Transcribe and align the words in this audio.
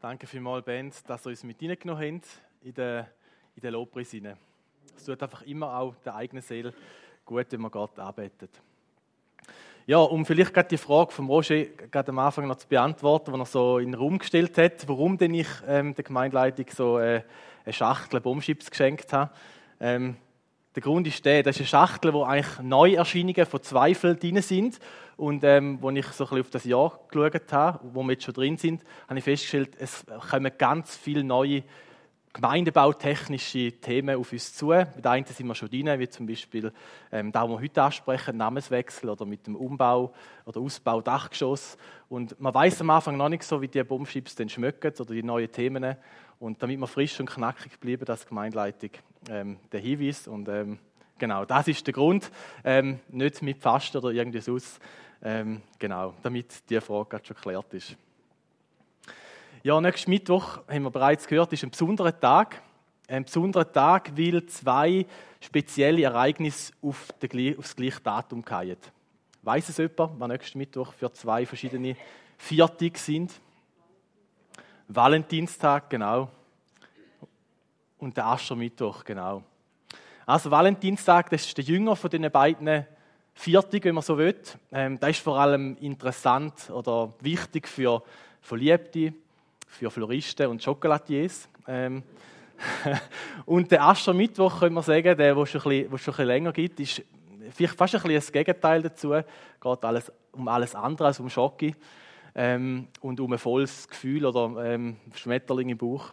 Danke 0.00 0.28
vielmals, 0.28 0.64
Band, 0.64 0.94
dass 1.08 1.26
ihr 1.26 1.30
uns 1.30 1.42
mit 1.42 1.60
reingenommen 1.60 2.22
habt 2.22 2.28
in 2.62 2.72
den, 2.72 3.04
in 3.56 3.62
den 3.62 3.72
Lobpreis. 3.72 4.14
Es 4.96 5.04
tut 5.04 5.20
einfach 5.20 5.42
immer 5.42 5.76
auch 5.76 5.96
der 6.04 6.14
eigenen 6.14 6.40
Seele 6.40 6.72
gut, 7.24 7.46
wenn 7.50 7.60
man 7.60 7.72
Gott 7.72 7.98
arbeitet. 7.98 8.62
Ja, 9.86 9.98
um 9.98 10.24
vielleicht 10.24 10.54
gerade 10.54 10.68
die 10.68 10.76
Frage 10.76 11.10
von 11.10 11.26
Roger 11.26 11.64
gerade 11.64 12.10
am 12.10 12.20
Anfang 12.20 12.46
noch 12.46 12.58
zu 12.58 12.68
beantworten, 12.68 13.32
die 13.32 13.40
er 13.40 13.44
so 13.44 13.78
in 13.78 13.90
den 13.90 13.94
Raum 13.94 14.18
gestellt 14.18 14.56
hat, 14.56 14.86
warum 14.86 15.18
denn 15.18 15.34
ich 15.34 15.48
ähm, 15.66 15.92
der 15.96 16.04
Gemeindeleitung 16.04 16.66
so 16.72 17.00
äh, 17.00 17.22
eine 17.64 17.72
Schachtel 17.72 18.20
Bombschips 18.20 18.70
geschenkt 18.70 19.12
habe. 19.12 19.32
Ähm, 19.80 20.16
der 20.78 20.84
Grund 20.84 21.08
ist 21.08 21.24
der, 21.24 21.42
das 21.42 21.56
ist 21.56 21.74
eine 21.74 21.86
Schachtel, 21.88 22.12
wo 22.12 22.22
eigentlich 22.22 22.60
Neuerscheinungen 22.60 23.46
von 23.46 23.60
Zweifel 23.60 24.14
drin 24.14 24.40
sind. 24.40 24.78
Und 25.16 25.42
ähm, 25.42 25.80
als 25.82 25.96
ich 25.96 26.06
so 26.06 26.28
ein 26.30 26.40
auf 26.40 26.50
das 26.50 26.62
Jahr 26.62 27.00
geschaut 27.10 27.52
habe, 27.52 27.80
wo 27.92 28.04
wir 28.04 28.12
jetzt 28.12 28.22
schon 28.22 28.34
drin 28.34 28.56
sind, 28.56 28.84
habe 29.08 29.18
ich 29.18 29.24
festgestellt, 29.24 29.70
es 29.80 30.04
kommen 30.30 30.52
ganz 30.56 30.96
viele 30.96 31.24
neue 31.24 31.64
gemeindebautechnische 32.32 33.72
Themen 33.80 34.16
auf 34.16 34.32
uns 34.32 34.54
zu. 34.54 34.68
Mit 34.68 35.06
einem 35.06 35.24
sind 35.26 35.46
wir 35.46 35.54
schon 35.54 35.68
drin, 35.68 35.98
wie 35.98 36.08
zum 36.08 36.26
Beispiel 36.26 36.72
ähm, 37.10 37.32
da, 37.32 37.48
wir 37.48 37.60
heute 37.60 37.82
ansprechen, 37.82 38.36
Namenswechsel 38.36 39.10
oder 39.10 39.24
mit 39.24 39.46
dem 39.46 39.56
Umbau 39.56 40.12
oder 40.44 40.60
Ausbau 40.60 41.00
Dachgeschoss. 41.00 41.76
Und 42.08 42.38
man 42.40 42.54
weiß 42.54 42.80
am 42.80 42.90
Anfang 42.90 43.16
noch 43.16 43.28
nicht 43.28 43.42
so, 43.42 43.60
wie 43.60 43.68
die 43.68 43.82
Bombschips 43.82 44.34
dann 44.34 44.48
schmecken 44.48 44.92
oder 44.98 45.14
die 45.14 45.22
neuen 45.22 45.50
Themen. 45.50 45.96
Und 46.38 46.62
damit 46.62 46.78
wir 46.78 46.86
frisch 46.86 47.18
und 47.18 47.30
knackig 47.30 47.80
bleiben, 47.80 48.04
das 48.04 48.26
Gemeindeleitung 48.26 48.90
ähm, 49.28 49.56
der 49.72 49.80
Hinweis. 49.80 50.28
Und 50.28 50.48
ähm, 50.48 50.78
genau, 51.18 51.44
das 51.44 51.68
ist 51.68 51.86
der 51.86 51.94
Grund. 51.94 52.30
Ähm, 52.62 53.00
nicht 53.08 53.42
mit 53.42 53.58
Fasten 53.58 53.98
oder 53.98 54.10
irgendwie 54.10 54.40
so. 54.40 54.56
Ähm, 55.22 55.62
genau, 55.78 56.14
damit 56.22 56.70
die 56.70 56.80
Frage 56.80 57.20
schon 57.24 57.36
geklärt 57.36 57.74
ist. 57.74 57.96
Ja, 59.64 59.80
nächsten 59.80 60.12
Mittwoch, 60.12 60.60
haben 60.68 60.84
wir 60.84 60.90
bereits 60.90 61.26
gehört, 61.26 61.52
ist 61.52 61.64
ein 61.64 61.70
besonderer 61.70 62.18
Tag. 62.18 62.62
Ein 63.08 63.24
besonderer 63.24 63.70
Tag, 63.70 64.16
weil 64.16 64.46
zwei 64.46 65.04
spezielle 65.40 66.04
Ereignisse 66.04 66.72
auf, 66.80 67.08
den, 67.20 67.58
auf 67.58 67.64
das 67.64 67.74
gleiche 67.74 68.00
Datum 68.00 68.44
fallen. 68.44 68.76
Weiß 69.42 69.68
es 69.68 69.78
jemand, 69.78 70.20
was 70.20 70.28
nächsten 70.28 70.58
Mittwoch 70.58 70.92
für 70.92 71.12
zwei 71.12 71.44
verschiedene 71.44 71.96
Viertig 72.36 72.98
sind? 72.98 73.32
Valentinstag, 74.86 75.90
genau. 75.90 76.30
Und 77.98 78.16
der 78.16 78.26
Aschermittwoch, 78.26 79.02
genau. 79.02 79.42
Also 80.24 80.52
Valentinstag, 80.52 81.30
das 81.30 81.46
ist 81.46 81.58
der 81.58 81.64
Jünger 81.64 81.96
von 81.96 82.10
den 82.10 82.30
beiden 82.30 82.86
Viertig, 83.34 83.84
wenn 83.84 83.96
man 83.96 84.04
so 84.04 84.18
will. 84.18 84.36
Ähm, 84.70 85.00
das 85.00 85.10
ist 85.10 85.20
vor 85.20 85.38
allem 85.38 85.76
interessant 85.78 86.70
oder 86.70 87.12
wichtig 87.20 87.66
für 87.66 88.04
Verliebte, 88.40 89.14
für 89.68 89.90
Floristen 89.90 90.48
und 90.48 90.64
Chocolatiers. 90.64 91.48
Ähm, 91.66 92.02
und 93.46 93.70
der 93.70 93.84
Aschermittwoch, 93.84 94.60
können 94.60 94.74
wir 94.74 94.82
sagen, 94.82 95.16
der, 95.16 95.36
wo 95.36 95.46
schon, 95.46 95.60
ein 95.60 95.88
bisschen, 95.88 95.98
schon 95.98 96.14
ein 96.22 96.26
länger 96.26 96.52
gibt, 96.52 96.80
ist 96.80 97.02
vielleicht 97.52 97.76
fast 97.76 97.94
ein 97.94 98.02
bisschen 98.02 98.16
das 98.16 98.32
Gegenteil 98.32 98.82
dazu. 98.82 99.12
Es 99.12 99.24
geht 99.60 99.84
alles, 99.84 100.12
um 100.32 100.48
alles 100.48 100.74
andere 100.74 101.08
als 101.08 101.20
um 101.20 101.30
Schocke 101.30 101.72
ähm, 102.34 102.88
und 103.00 103.20
um 103.20 103.32
ein 103.32 103.38
volles 103.38 103.86
Gefühl 103.88 104.26
oder 104.26 104.64
ähm, 104.64 104.96
Schmetterling 105.14 105.68
im 105.68 105.78
Bauch. 105.78 106.12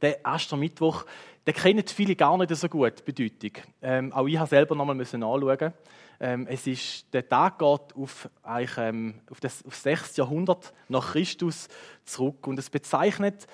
Der 0.00 0.18
Aschermittwoch, 0.22 1.04
den 1.46 1.54
kennen 1.54 1.84
viele 1.86 2.14
gar 2.14 2.36
nicht 2.36 2.54
so 2.54 2.68
gut, 2.68 2.94
die 2.98 3.12
Bedeutung. 3.12 3.62
Ähm, 3.82 4.12
auch 4.12 4.26
ich 4.26 4.36
habe 4.36 4.48
selber 4.48 4.74
nochmal 4.74 4.96
nachschauen. 4.96 5.72
Ähm, 6.20 6.46
es 6.48 6.66
ist, 6.66 7.12
der 7.12 7.28
Tag 7.28 7.58
geht 7.58 7.96
auf, 7.96 8.28
ähm, 8.46 9.20
auf, 9.30 9.40
das, 9.40 9.64
auf 9.64 9.74
6. 9.74 10.16
Jahrhundert 10.16 10.72
nach 10.88 11.12
Christus 11.12 11.68
zurück 12.04 12.46
und 12.46 12.58
es 12.58 12.70
bezeichnet 12.70 13.46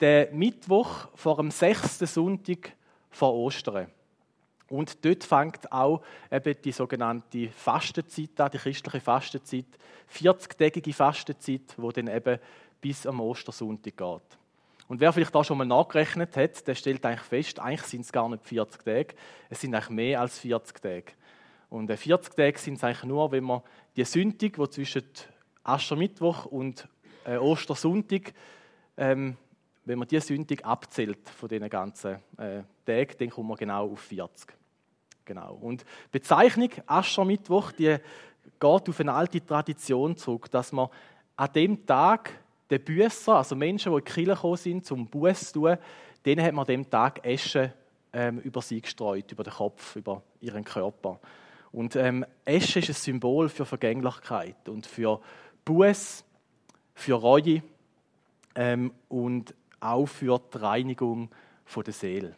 den 0.00 0.36
Mittwoch 0.36 1.08
vor 1.14 1.36
dem 1.36 1.50
sechsten 1.50 2.06
Sonntag 2.06 2.72
vor 3.10 3.34
Ostern. 3.34 3.88
Und 4.68 5.04
dort 5.04 5.24
fängt 5.24 5.70
auch 5.70 6.02
eben 6.30 6.54
die 6.62 6.72
sogenannte 6.72 7.50
Fastenzeit 7.50 8.40
an, 8.40 8.50
die 8.50 8.58
christliche 8.58 9.00
Fastenzeit, 9.00 9.66
40-tägige 10.12 10.92
Fastenzeit, 10.92 11.74
wo 11.76 11.92
dann 11.92 12.08
eben 12.08 12.38
bis 12.80 13.06
am 13.06 13.20
Ostersonntag 13.20 13.96
geht. 13.96 14.38
Und 14.88 15.00
wer 15.00 15.12
vielleicht 15.12 15.34
da 15.34 15.42
schon 15.42 15.58
mal 15.58 15.64
nachgerechnet 15.64 16.36
hat, 16.36 16.66
der 16.66 16.74
stellt 16.74 17.04
eigentlich 17.04 17.20
fest, 17.20 17.60
eigentlich 17.60 17.82
sind 17.82 18.02
es 18.02 18.12
gar 18.12 18.28
nicht 18.28 18.44
40 18.44 18.84
Tage, 18.84 19.14
es 19.48 19.60
sind 19.60 19.74
eigentlich 19.74 19.90
mehr 19.90 20.20
als 20.20 20.38
40 20.38 20.80
Tage. 20.80 21.12
Und 21.68 21.92
40 21.92 22.34
Tage 22.34 22.58
sind 22.58 22.74
es 22.74 22.84
eigentlich 22.84 23.04
nur, 23.04 23.30
wenn 23.32 23.44
man 23.44 23.62
die 23.96 24.04
Sündig, 24.04 24.56
die 24.56 24.70
zwischen 24.70 25.04
Aschermittwoch 25.64 26.46
und 26.46 26.88
äh, 27.24 27.36
Ostersonntag, 27.36 28.32
ähm, 28.96 29.36
wenn 29.84 29.98
man 29.98 30.08
die 30.08 30.20
Sündig 30.20 30.64
abzählt 30.64 31.28
von 31.28 31.48
diesen 31.48 31.68
ganzen 31.68 32.16
äh, 32.38 32.62
Tagen, 32.84 33.14
dann 33.18 33.30
kommt 33.30 33.48
man 33.48 33.56
genau 33.56 33.92
auf 33.92 34.00
40. 34.00 34.54
Genau. 35.24 35.54
Und 35.60 35.82
die 35.82 35.86
Bezeichnung 36.12 36.70
Aschermittwoch, 36.86 37.72
die 37.72 37.96
geht 38.60 38.88
auf 38.88 39.00
eine 39.00 39.12
alte 39.12 39.44
Tradition 39.44 40.16
zurück, 40.16 40.50
dass 40.50 40.72
man 40.72 40.88
an 41.36 41.52
dem 41.52 41.84
Tag 41.84 42.30
den 42.70 42.82
Büsser, 42.82 43.36
also 43.36 43.54
Menschen, 43.54 43.92
die 43.92 43.98
in 43.98 44.04
die 44.04 44.10
Kirche 44.12 44.34
gekommen 44.34 44.56
sind, 44.56 44.86
zum 44.86 45.06
Buß 45.06 45.52
zu 45.52 45.60
tun, 45.60 45.78
denen 46.24 46.44
hat 46.44 46.52
man 46.52 46.62
an 46.62 46.66
dem 46.66 46.90
Tag 46.90 47.24
Esche 47.24 47.72
ähm, 48.12 48.38
über 48.38 48.62
sie 48.62 48.80
gestreut, 48.80 49.30
über 49.30 49.44
den 49.44 49.52
Kopf, 49.52 49.96
über 49.96 50.22
ihren 50.40 50.64
Körper. 50.64 51.20
Und 51.76 51.94
ähm, 51.94 52.24
Esche 52.46 52.78
ist 52.78 52.88
ein 52.88 52.94
Symbol 52.94 53.50
für 53.50 53.66
Vergänglichkeit 53.66 54.66
und 54.66 54.86
für 54.86 55.20
Buß, 55.66 56.24
für 56.94 57.12
Reue 57.12 57.62
ähm, 58.54 58.94
und 59.10 59.54
auch 59.78 60.06
für 60.06 60.40
die 60.54 60.56
Reinigung 60.56 61.28
der 61.76 61.92
Seele. 61.92 62.34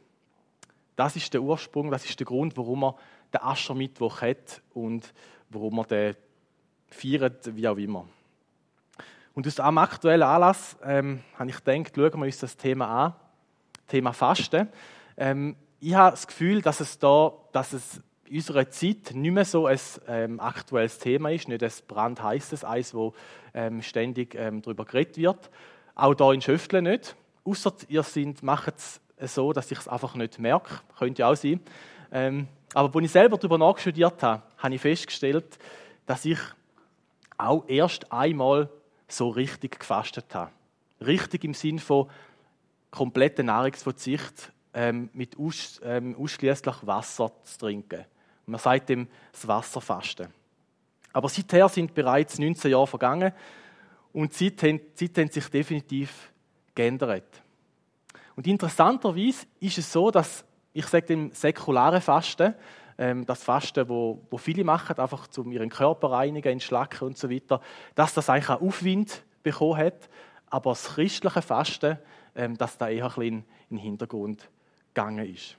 Das 0.96 1.14
ist 1.14 1.32
der 1.32 1.40
Ursprung, 1.40 1.92
das 1.92 2.04
ist 2.04 2.18
der 2.18 2.26
Grund, 2.26 2.56
warum 2.56 2.80
man 2.80 2.94
den 3.32 3.40
Aschermittwoch 3.40 4.22
hat 4.22 4.60
und 4.74 5.14
warum 5.50 5.76
man 5.76 5.86
den 5.86 6.16
feiert, 6.88 7.54
wie 7.54 7.68
auch 7.68 7.76
immer. 7.76 8.08
Und 9.34 9.46
aus 9.46 9.60
einem 9.60 9.78
aktuellen 9.78 10.24
Anlass 10.24 10.76
ähm, 10.82 11.22
habe 11.38 11.50
ich 11.50 11.62
gedacht, 11.62 11.92
schauen 11.94 12.20
wir 12.20 12.26
uns 12.26 12.40
das 12.40 12.56
Thema 12.56 13.04
an, 13.04 13.14
Thema 13.86 14.12
Fasten. 14.12 14.68
Ähm, 15.16 15.54
ich 15.78 15.94
habe 15.94 16.10
das 16.10 16.26
Gefühl, 16.26 16.60
dass 16.60 16.80
es 16.80 16.98
da, 16.98 17.32
dass 17.52 17.72
es 17.72 18.02
unserer 18.30 18.70
Zeit 18.70 19.14
nicht 19.14 19.32
mehr 19.32 19.44
so 19.44 19.66
ein 19.66 19.78
ähm, 20.06 20.40
aktuelles 20.40 20.98
Thema 20.98 21.30
ist, 21.30 21.48
nicht 21.48 21.62
ein 21.62 21.72
brandheißes 21.86 22.64
Eis, 22.64 22.94
wo 22.94 23.14
ähm, 23.54 23.82
ständig 23.82 24.34
ähm, 24.34 24.62
darüber 24.62 24.84
geredet 24.84 25.16
wird. 25.16 25.50
Auch 25.94 26.14
da 26.14 26.32
in 26.32 26.40
Schöftle 26.40 26.82
nicht. 26.82 27.16
Außer 27.44 27.72
ihr 27.88 28.04
macht 28.42 28.74
es 28.76 29.00
so, 29.34 29.52
dass 29.52 29.70
ich 29.70 29.78
es 29.78 29.88
einfach 29.88 30.14
nicht 30.14 30.38
merke. 30.38 30.80
Könnte 30.98 31.20
ja 31.20 31.30
auch 31.30 31.36
sein. 31.36 31.60
Ähm, 32.12 32.48
aber 32.74 32.94
als 32.94 33.04
ich 33.06 33.12
selber 33.12 33.38
darüber 33.38 33.58
nachstudiert 33.58 34.22
habe, 34.22 34.42
habe 34.58 34.74
ich 34.74 34.80
festgestellt, 34.80 35.58
dass 36.06 36.24
ich 36.24 36.38
auch 37.36 37.64
erst 37.68 38.12
einmal 38.12 38.68
so 39.08 39.30
richtig 39.30 39.80
gefastet 39.80 40.34
habe. 40.34 40.50
Richtig 41.00 41.44
im 41.44 41.54
Sinn 41.54 41.78
von 41.78 42.08
kompletter 42.90 43.42
Nahrungsverzicht 43.42 44.52
ähm, 44.74 45.10
mit 45.12 45.38
aus, 45.38 45.80
ähm, 45.84 46.16
ausschließlich 46.16 46.76
Wasser 46.82 47.32
zu 47.42 47.58
trinken. 47.58 48.04
Man 48.48 48.60
sagt 48.60 48.88
dem 48.88 49.08
das 49.32 49.46
Wasserfasten. 49.46 50.28
Aber 51.12 51.28
seither 51.28 51.68
sind 51.68 51.94
bereits 51.94 52.38
19 52.38 52.70
Jahre 52.70 52.86
vergangen 52.86 53.32
und 54.12 54.38
die 54.38 54.54
Zeit, 54.54 55.18
hat 55.18 55.32
sich 55.32 55.48
definitiv 55.48 56.32
geändert. 56.74 57.42
Und 58.36 58.46
interessanterweise 58.46 59.46
ist 59.60 59.78
es 59.78 59.92
so, 59.92 60.10
dass 60.10 60.44
ich 60.72 60.86
sage 60.86 61.06
dem 61.06 61.32
säkularen 61.32 62.00
Fasten, 62.00 62.54
ähm, 62.98 63.26
das 63.26 63.42
Fasten, 63.42 63.88
wo, 63.88 64.20
wo 64.30 64.38
viele 64.38 64.64
machen, 64.64 64.98
einfach 64.98 65.26
um 65.36 65.52
ihren 65.52 65.70
Körper 65.70 66.12
reinigen, 66.12 66.52
entschlacken 66.52 67.08
und 67.08 67.18
so 67.18 67.30
weiter, 67.30 67.60
dass 67.94 68.14
das 68.14 68.30
eigentlich 68.30 68.50
auch 68.50 68.60
Aufwind 68.60 69.24
bekommen 69.42 69.76
hat, 69.78 70.08
aber 70.50 70.70
das 70.70 70.94
christliche 70.94 71.42
Fasten, 71.42 71.98
ähm, 72.34 72.56
dass 72.56 72.78
da 72.78 72.88
eher 72.88 73.04
ein 73.04 73.08
bisschen 73.08 73.44
in 73.70 73.76
den 73.76 73.78
Hintergrund 73.78 74.48
gegangen 74.94 75.26
ist. 75.32 75.56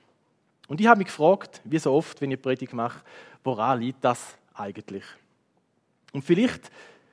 Und 0.70 0.80
ich 0.80 0.86
habe 0.86 0.98
mich 0.98 1.08
gefragt, 1.08 1.60
wie 1.64 1.80
so 1.80 1.92
oft, 1.92 2.20
wenn 2.20 2.30
ich 2.30 2.40
Predigt 2.40 2.74
mache, 2.74 3.00
woran 3.42 3.80
liegt 3.80 4.04
das 4.04 4.38
eigentlich? 4.54 5.02
Und 6.12 6.24
vielleicht 6.24 6.70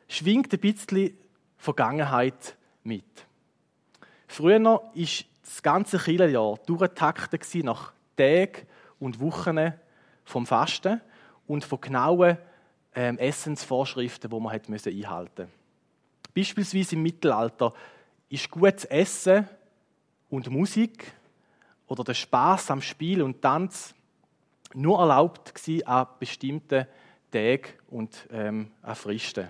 schwingt 0.07 0.53
ein 0.53 0.59
bisschen 0.59 1.17
Vergangenheit 1.57 2.55
mit. 2.83 3.03
Früher 4.27 4.63
war 4.63 4.83
das 4.93 5.63
ganze 5.63 5.97
Kirchenjahr 5.97 6.59
durchgetaktet 6.67 7.47
nach 7.63 7.93
Tagen 8.15 8.67
und 8.99 9.19
Wochen 9.19 9.73
vom 10.23 10.45
Fasten 10.45 11.01
und 11.47 11.65
von 11.65 11.81
genauen 11.81 12.37
ähm, 12.93 13.17
Essensvorschriften, 13.17 14.29
die 14.29 14.39
man 14.39 14.53
hat 14.53 14.69
einhalten 14.69 15.47
Beispielsweise 16.35 16.95
im 16.95 17.01
Mittelalter 17.01 17.73
ist 18.29 18.51
gutes 18.51 18.85
Essen 18.85 19.49
und 20.29 20.47
Musik 20.51 21.11
oder 21.87 22.03
der 22.03 22.13
Spaß 22.13 22.71
am 22.71 22.81
Spiel 22.81 23.21
und 23.21 23.41
Tanz 23.41 23.93
nur 24.73 24.99
erlaubt 24.99 25.55
gewesen 25.55 25.87
an 25.87 26.07
bestimmten 26.19 26.85
Tagen 27.31 27.73
und 27.89 28.27
ähm, 28.31 28.71
an 28.81 28.95
Fristen. 28.95 29.49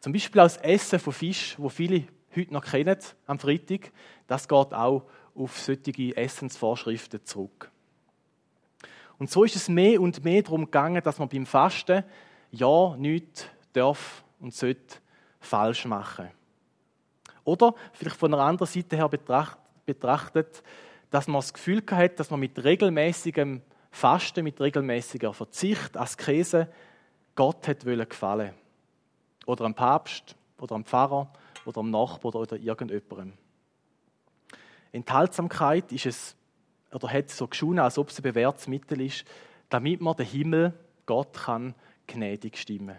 Zum 0.00 0.12
Beispiel 0.12 0.40
als 0.40 0.56
Essen 0.58 0.98
von 0.98 1.12
Fisch, 1.12 1.54
wo 1.58 1.68
viele 1.68 2.04
heute 2.34 2.52
noch 2.52 2.64
kennen, 2.64 2.96
am 3.26 3.38
Freitag, 3.38 3.92
das 4.26 4.48
geht 4.48 4.74
auch 4.74 5.04
auf 5.34 5.58
solche 5.58 6.16
Essensvorschriften 6.16 7.24
zurück. 7.24 7.70
Und 9.18 9.30
so 9.30 9.44
ist 9.44 9.56
es 9.56 9.68
mehr 9.68 10.00
und 10.00 10.24
mehr 10.24 10.42
darum 10.42 10.64
gegangen, 10.64 11.02
dass 11.02 11.18
man 11.18 11.28
beim 11.28 11.46
Fasten 11.46 12.04
ja 12.50 12.96
nichts 12.96 13.46
darf 13.72 14.24
und 14.40 14.52
sollte 14.54 14.96
falsch 15.40 15.84
machen. 15.84 16.28
Oder 17.44 17.74
vielleicht 17.92 18.16
von 18.16 18.34
einer 18.34 18.42
anderen 18.42 18.70
Seite 18.70 18.96
her 18.96 19.08
betrachtet, 19.08 20.62
dass 21.12 21.28
man 21.28 21.36
das 21.36 21.52
Gefühl 21.52 21.82
hat, 21.90 22.18
dass 22.18 22.30
man 22.30 22.40
mit 22.40 22.64
regelmäßigem 22.64 23.60
Fasten, 23.90 24.44
mit 24.44 24.58
regelmäßiger 24.60 25.34
Verzicht, 25.34 25.96
Askese, 25.96 26.68
Gott 27.34 27.68
hat 27.68 27.84
gefallen. 27.84 28.54
Oder 29.44 29.66
am 29.66 29.74
Papst, 29.74 30.34
oder 30.58 30.74
am 30.74 30.86
Pfarrer, 30.86 31.30
oder 31.66 31.80
am 31.80 31.90
Nachbar 31.90 32.34
oder 32.34 32.56
irgendjemandem. 32.56 33.34
Enthaltsamkeit 34.90 35.92
ist 35.92 36.06
es, 36.06 36.36
oder 36.90 37.12
hat 37.12 37.28
so 37.28 37.46
geschaut, 37.46 37.78
als 37.78 37.98
ob 37.98 38.08
es 38.08 38.18
ein 38.18 38.22
bewährtes 38.22 38.66
Mittel 38.66 39.02
ist, 39.02 39.26
damit 39.68 40.00
man 40.00 40.16
den 40.16 40.26
Himmel, 40.26 40.72
Gott, 41.04 41.34
kann 41.34 41.74
gnädig 42.06 42.56
stimmen. 42.56 42.98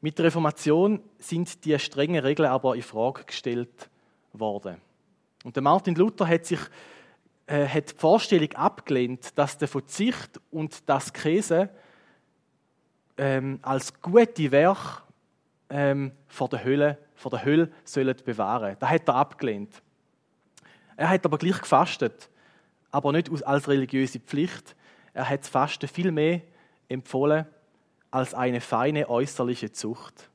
Mit 0.00 0.18
der 0.18 0.26
Reformation 0.26 1.02
sind 1.18 1.64
die 1.64 1.76
strengen 1.80 2.24
Regeln 2.24 2.48
aber 2.48 2.76
in 2.76 2.82
Frage 2.82 3.24
gestellt 3.24 3.90
worden. 4.32 4.80
Und 5.44 5.56
der 5.56 5.62
Martin 5.62 5.94
Luther 5.94 6.26
hat 6.26 6.46
sich 6.46 6.60
äh, 7.48 7.66
hat 7.66 7.92
die 7.92 7.96
Vorstellung 7.96 8.52
abgelehnt, 8.52 9.38
dass 9.38 9.56
der 9.56 9.68
Verzicht 9.68 10.38
und 10.50 10.88
das 10.88 11.12
Käse 11.12 11.70
ähm, 13.16 13.58
als 13.62 14.00
gute 14.02 14.50
Werk 14.52 15.02
ähm, 15.70 16.12
vor 16.26 16.48
der 16.50 16.62
Hölle, 16.62 16.98
vor 17.14 17.30
der 17.30 17.44
Hölle 17.44 17.72
sollen 17.84 18.16
bewahren. 18.24 18.76
Das 18.78 18.90
hat 18.90 19.08
er 19.08 19.14
abgelehnt. 19.14 19.82
Er 20.96 21.08
hat 21.08 21.24
aber 21.24 21.38
gleich 21.38 21.58
gefastet, 21.58 22.28
aber 22.90 23.12
nicht 23.12 23.30
als 23.44 23.68
religiöse 23.68 24.20
Pflicht. 24.20 24.76
Er 25.14 25.28
hat 25.28 25.40
das 25.40 25.48
Fasten 25.48 25.88
viel 25.88 26.12
mehr 26.12 26.42
empfohlen 26.88 27.46
als 28.10 28.34
eine 28.34 28.60
feine 28.60 29.08
äußerliche 29.08 29.72
Zucht, 29.72 30.28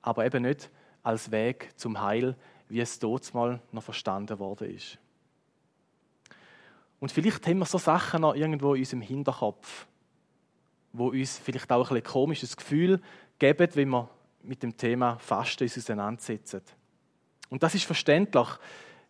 aber 0.00 0.24
eben 0.24 0.42
nicht 0.42 0.70
als 1.02 1.30
Weg 1.30 1.70
zum 1.76 2.00
Heil, 2.00 2.34
wie 2.68 2.80
es 2.80 2.98
dort 2.98 3.32
mal 3.34 3.60
noch 3.72 3.82
verstanden 3.82 4.38
worden 4.38 4.74
ist. 4.74 4.98
Und 6.98 7.12
vielleicht 7.12 7.46
haben 7.46 7.58
wir 7.58 7.66
so 7.66 7.78
Sachen 7.78 8.22
noch 8.22 8.34
irgendwo 8.34 8.74
in 8.74 8.80
unserem 8.80 9.02
Hinterkopf, 9.02 9.86
wo 10.92 11.08
uns 11.10 11.38
vielleicht 11.38 11.70
auch 11.70 11.90
ein, 11.90 12.02
komisches 12.02 12.56
Gefühl 12.56 13.00
geben, 13.38 13.68
wenn 13.74 13.88
wir 13.90 14.08
mit 14.42 14.62
dem 14.62 14.76
Thema 14.76 15.18
Fasten 15.18 15.64
auseinandersetzen. 15.64 16.62
Und 17.50 17.62
das 17.62 17.74
ist 17.74 17.84
verständlich, 17.84 18.48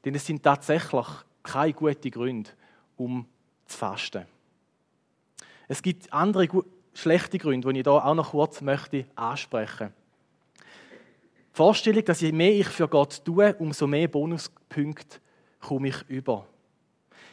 denn 0.04 0.14
es 0.14 0.26
sind 0.26 0.42
tatsächlich 0.42 1.06
keine 1.42 1.72
guten 1.72 2.10
Gründe, 2.10 2.50
um 2.96 3.26
zu 3.66 3.78
fasten. 3.78 4.26
Es 5.68 5.82
gibt 5.82 6.12
andere 6.12 6.64
schlechte 6.94 7.38
Gründe, 7.38 7.72
die 7.72 7.80
ich 7.80 7.84
hier 7.84 7.92
auch 7.92 8.14
noch 8.14 8.30
kurz 8.30 8.60
möchte 8.60 9.06
ansprechen 9.14 9.92
Die 11.56 11.62
Vorstellung, 11.62 12.04
dass 12.04 12.20
je 12.20 12.32
mehr 12.32 12.52
ich 12.52 12.66
für 12.66 12.86
Gott 12.86 13.24
tue, 13.24 13.54
umso 13.54 13.86
mehr 13.86 14.08
Bonuspunkte 14.08 15.20
komme 15.58 15.88
ich 15.88 16.02
über. 16.06 16.46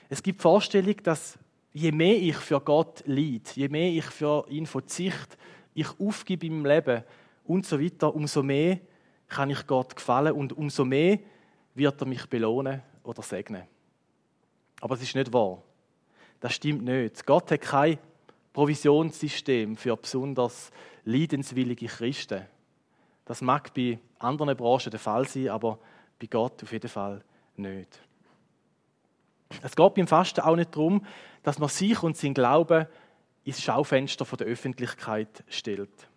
Es 0.08 0.24
gibt 0.24 0.40
die 0.40 0.42
Vorstellung, 0.42 0.96
dass 1.04 1.38
je 1.74 1.92
mehr 1.92 2.16
ich 2.16 2.38
für 2.38 2.62
Gott 2.62 3.04
leide, 3.06 3.42
je 3.54 3.68
mehr 3.68 3.90
ich 3.90 4.06
für 4.06 4.46
ihn 4.48 4.66
verzichte, 4.66 5.36
ich 5.74 5.90
aufgebe 6.00 6.46
im 6.46 6.66
Leben 6.66 7.04
und 7.44 7.66
so 7.66 7.78
weiter, 7.78 8.16
umso 8.16 8.44
mehr 8.44 8.80
kann 9.28 9.50
ich 9.50 9.68
Gott 9.68 9.94
gefallen 9.94 10.32
und 10.32 10.54
umso 10.54 10.86
mehr 10.86 11.20
wird 11.76 12.00
er 12.02 12.08
mich 12.08 12.26
belohnen 12.28 12.82
oder 13.04 13.24
segnen. 13.24 13.64
Aber 14.80 14.96
es 14.96 15.02
ist 15.02 15.16
nicht 15.16 15.34
wahr. 15.34 15.62
Das 16.40 16.54
stimmt 16.54 16.86
nicht. 16.86 17.26
Gott 17.26 17.52
hat 17.52 17.60
kein 17.60 17.98
Provisionssystem 18.54 19.76
für 19.76 19.98
besonders 19.98 20.72
leidenswillige 21.04 21.88
Christen. 21.88 22.44
Das 23.26 23.42
mag 23.42 23.74
bei 23.74 24.00
anderen 24.20 24.56
Branchen 24.58 24.92
der 24.92 25.00
Fall 25.00 25.28
sein, 25.28 25.50
aber 25.50 25.80
bei 26.20 26.28
Gott 26.28 26.64
auf 26.64 26.72
jeden 26.72 26.90
Fall 26.90 27.24
nicht. 27.56 28.02
Es 29.62 29.76
geht 29.76 29.94
beim 29.94 30.08
Fasten 30.08 30.42
auch 30.42 30.56
nicht 30.56 30.76
darum, 30.76 31.06
dass 31.44 31.60
man 31.60 31.70
sich 31.70 32.02
und 32.02 32.18
sein 32.18 32.34
Glauben 32.34 32.88
ins 33.44 33.62
Schaufenster 33.62 34.26
der 34.38 34.48
Öffentlichkeit 34.48 35.44
stellt. 35.48 36.08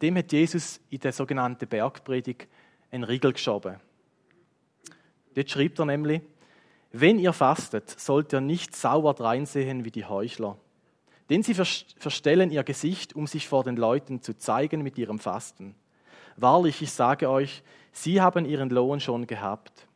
Dem 0.00 0.16
hat 0.16 0.32
Jesus 0.32 0.80
in 0.90 1.00
der 1.00 1.12
sogenannten 1.12 1.68
Bergpredigt 1.68 2.48
einen 2.90 3.04
Riegel 3.04 3.32
geschoben. 3.32 3.76
Dort 5.34 5.50
schreibt 5.50 5.78
er 5.78 5.86
nämlich, 5.86 6.22
wenn 6.90 7.18
ihr 7.18 7.32
fastet, 7.32 7.88
sollt 7.88 8.32
ihr 8.34 8.40
nicht 8.40 8.76
sauer 8.76 9.14
dreinsehen 9.14 9.84
wie 9.84 9.90
die 9.90 10.04
Heuchler. 10.04 10.58
Denn 11.30 11.42
sie 11.42 11.54
verstellen 11.54 12.50
ihr 12.50 12.64
Gesicht, 12.64 13.14
um 13.14 13.26
sich 13.26 13.48
vor 13.48 13.64
den 13.64 13.76
Leuten 13.76 14.20
zu 14.20 14.36
zeigen 14.36 14.82
mit 14.82 14.98
ihrem 14.98 15.18
Fasten. 15.18 15.74
Wahrlich, 16.42 16.82
ich 16.82 16.90
sage 16.90 17.30
euch, 17.30 17.62
sie 17.92 18.20
haben 18.20 18.44
ihren 18.46 18.68
Lohn 18.68 18.98
schon 18.98 19.28
gehabt. 19.28 19.86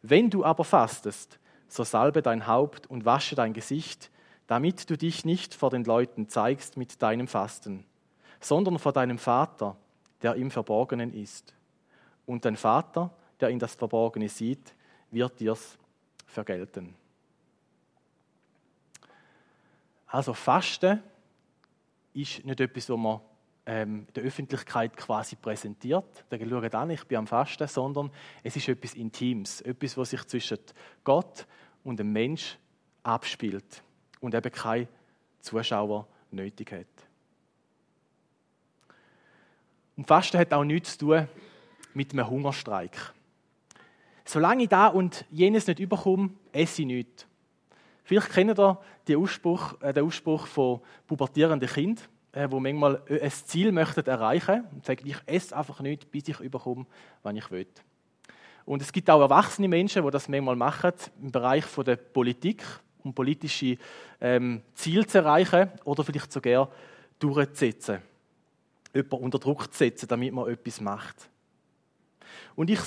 Wenn 0.00 0.30
du 0.30 0.42
aber 0.42 0.64
fastest, 0.64 1.38
so 1.68 1.84
salbe 1.84 2.22
dein 2.22 2.46
Haupt 2.46 2.86
und 2.86 3.04
wasche 3.04 3.34
dein 3.34 3.52
Gesicht, 3.52 4.10
damit 4.46 4.88
du 4.88 4.96
dich 4.96 5.26
nicht 5.26 5.54
vor 5.54 5.68
den 5.68 5.84
Leuten 5.84 6.30
zeigst 6.30 6.78
mit 6.78 7.02
deinem 7.02 7.28
Fasten, 7.28 7.84
sondern 8.40 8.78
vor 8.78 8.94
deinem 8.94 9.18
Vater, 9.18 9.76
der 10.22 10.36
im 10.36 10.50
Verborgenen 10.50 11.12
ist. 11.12 11.52
Und 12.24 12.46
dein 12.46 12.56
Vater, 12.56 13.10
der 13.38 13.50
in 13.50 13.58
das 13.58 13.74
Verborgene 13.74 14.30
sieht, 14.30 14.74
wird 15.10 15.38
dir's 15.38 15.76
vergelten. 16.26 16.94
Also 20.06 20.32
Fasten 20.32 21.02
ist 22.14 22.42
nicht 22.42 22.58
etwas, 22.58 22.88
was 22.88 22.96
man 22.96 23.20
ähm, 23.68 24.06
der 24.16 24.24
Öffentlichkeit 24.24 24.96
quasi 24.96 25.36
präsentiert. 25.36 26.24
Da 26.30 26.38
schaut 26.38 26.74
an, 26.74 26.88
ich 26.88 27.04
bin 27.04 27.18
am 27.18 27.26
Fasten, 27.26 27.68
sondern 27.68 28.10
es 28.42 28.56
ist 28.56 28.66
etwas 28.66 28.94
Intimes, 28.94 29.60
etwas, 29.60 29.94
was 29.98 30.08
sich 30.08 30.24
zwischen 30.24 30.58
Gott 31.04 31.46
und 31.84 31.98
dem 31.98 32.10
Mensch 32.10 32.56
abspielt 33.02 33.82
und 34.20 34.34
eben 34.34 34.50
kein 34.50 34.88
Zuschauer 35.40 36.08
nötig 36.30 36.72
hat. 36.72 36.86
Und 39.98 40.06
Fasten 40.06 40.38
hat 40.38 40.54
auch 40.54 40.64
nichts 40.64 40.96
zu 40.96 41.06
tun 41.06 41.28
mit 41.92 42.12
einem 42.12 42.28
Hungerstreik. 42.28 42.96
Solange 44.24 44.62
ich 44.62 44.70
da 44.70 44.86
und 44.86 45.26
jenes 45.30 45.66
nicht 45.66 45.78
überkomme, 45.78 46.30
esse 46.52 46.82
ich 46.82 46.86
nichts. 46.86 47.26
Vielleicht 48.02 48.30
kennt 48.30 48.58
ihr 48.58 48.80
den 49.06 49.16
Ausspruch, 49.18 49.78
äh, 49.82 49.92
den 49.92 50.06
Ausspruch 50.06 50.46
von 50.46 50.80
pubertierenden 51.06 51.68
Kindern, 51.68 52.04
äh, 52.38 52.50
wo 52.50 52.60
manchmal 52.60 53.02
ein 53.08 53.30
Ziel 53.30 53.72
möchten 53.72 54.06
erreichen 54.06 54.64
und 54.72 54.86
sagen, 54.86 55.04
ich 55.04 55.16
esse 55.26 55.56
einfach 55.56 55.80
nichts, 55.80 56.04
bis 56.04 56.28
ich 56.28 56.38
überkomme, 56.38 56.86
wann 57.24 57.36
ich 57.36 57.50
will. 57.50 57.66
Und 58.64 58.80
es 58.80 58.92
gibt 58.92 59.10
auch 59.10 59.20
erwachsene 59.20 59.66
Menschen, 59.66 60.04
die 60.04 60.10
das 60.10 60.28
manchmal 60.28 60.54
machen, 60.54 60.92
im 61.20 61.32
Bereich 61.32 61.64
der 61.84 61.96
Politik, 61.96 62.62
um 63.02 63.12
politische 63.12 63.76
ähm, 64.20 64.62
Ziele 64.74 65.04
zu 65.06 65.18
erreichen 65.18 65.72
oder 65.84 66.04
vielleicht 66.04 66.30
sogar 66.32 66.70
durchzusetzen 67.18 68.02
jemanden 68.94 69.24
unter 69.24 69.38
Druck 69.38 69.72
zu 69.72 69.78
setzen, 69.78 70.08
damit 70.08 70.32
man 70.32 70.48
etwas 70.48 70.80
macht. 70.80 71.28
Und 72.54 72.70
ich 72.70 72.80